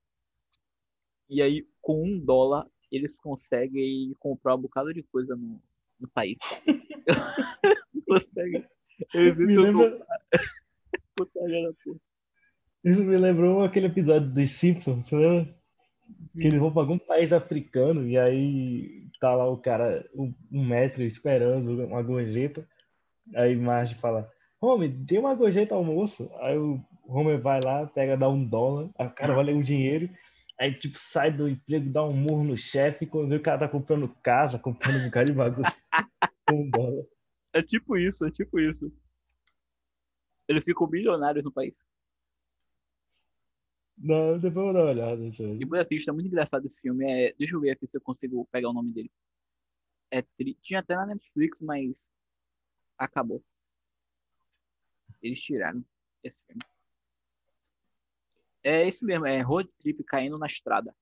[1.29, 5.61] E aí, com um dólar, eles conseguem comprar um bocado de coisa no,
[5.99, 6.39] no país.
[8.07, 8.67] conseguem.
[9.13, 10.19] Eles Me lembra, comprar
[12.83, 15.55] isso me lembrou aquele episódio dos Simpsons, você lembra?
[16.33, 20.65] Que eles vão para algum país africano e aí tá lá o cara, um, um
[20.65, 22.67] metro esperando uma gorjeta.
[23.35, 24.31] Aí Marge fala,
[24.61, 26.31] Homer, tem uma gorjeta almoço.
[26.41, 30.09] Aí o Homer vai lá, pega, dá um dólar, aí o cara olha o dinheiro,
[30.57, 33.67] aí tipo sai do emprego, dá um murro no chefe, quando vê o cara tá
[33.67, 35.67] comprando casa, comprando um bocado de bagulho
[36.47, 37.05] com um dólar.
[37.53, 38.91] É tipo isso, é tipo isso.
[40.49, 41.75] Eles ficam bilionários no país.
[43.95, 45.29] Não, depois eu vou dar uma olhada.
[45.57, 47.05] Depois assista, é muito engraçado esse filme.
[47.05, 49.11] É, deixa eu ver aqui se eu consigo pegar o nome dele.
[50.09, 50.55] É tri...
[50.55, 52.09] Tinha até na Netflix, mas
[52.97, 53.43] acabou.
[55.21, 55.85] Eles tiraram
[56.23, 56.63] esse filme.
[58.63, 60.95] É esse mesmo, é Road Trip caindo na estrada.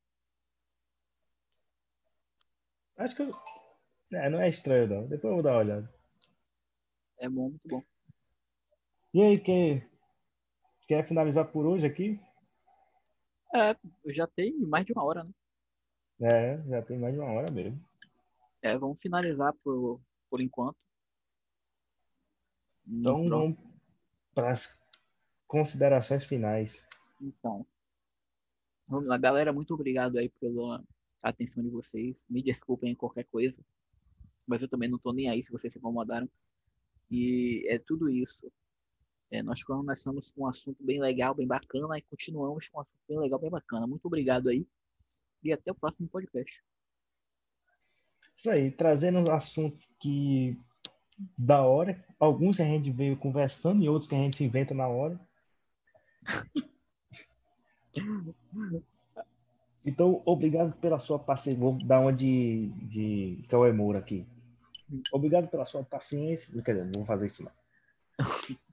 [2.98, 3.34] Acho que eu...
[4.12, 5.08] é, não é estranho, não.
[5.08, 5.94] Depois eu vou dar uma olhada.
[7.18, 7.97] É bom, muito bom.
[9.18, 9.84] E aí, quem
[10.88, 12.20] quer finalizar por hoje aqui?
[13.52, 13.76] É,
[14.14, 15.32] já tem mais de uma hora, né?
[16.22, 17.84] É, já tem mais de uma hora mesmo.
[18.62, 20.00] É, vamos finalizar por,
[20.30, 20.78] por enquanto.
[22.88, 23.30] Então, Pronto.
[23.30, 23.58] vamos
[24.36, 24.80] para as
[25.48, 26.86] considerações finais.
[27.20, 27.66] Então,
[28.88, 30.84] vamos lá, galera, muito obrigado aí pela
[31.24, 32.16] atenção de vocês.
[32.30, 33.66] Me desculpem qualquer coisa,
[34.46, 36.30] mas eu também não tô nem aí se vocês se incomodaram.
[37.10, 38.48] E é tudo isso.
[39.30, 43.00] É, nós começamos com um assunto bem legal, bem bacana, e continuamos com um assunto
[43.08, 43.86] bem legal, bem bacana.
[43.86, 44.66] Muito obrigado aí.
[45.44, 46.64] E até o próximo podcast.
[48.36, 50.58] Isso aí, trazendo um assunto que
[51.38, 52.04] da hora.
[52.20, 55.20] Alguns que a gente veio conversando e outros que a gente inventa na hora.
[59.84, 61.58] Então, obrigado pela sua paciência.
[61.58, 64.28] Vou dar uma de, de Cauê Moura aqui.
[65.14, 66.52] Obrigado pela sua paciência.
[66.62, 67.52] Quer dizer, não vou fazer isso não.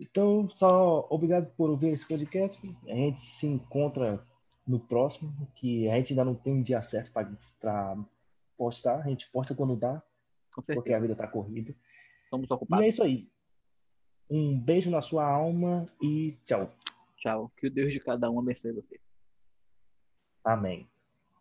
[0.00, 2.60] Então, só obrigado por ouvir esse podcast.
[2.86, 4.24] A gente se encontra
[4.66, 7.10] no próximo, que a gente ainda não tem dia certo
[7.60, 7.96] para
[8.56, 9.00] postar.
[9.00, 10.02] A gente posta quando dá,
[10.74, 11.74] porque a vida tá corrida.
[12.24, 12.84] Estamos E ocupados.
[12.84, 13.28] é isso aí.
[14.30, 16.70] Um beijo na sua alma e tchau.
[17.16, 17.50] Tchau.
[17.56, 19.00] Que o Deus de cada um abençoe vocês.
[20.44, 20.86] Amém.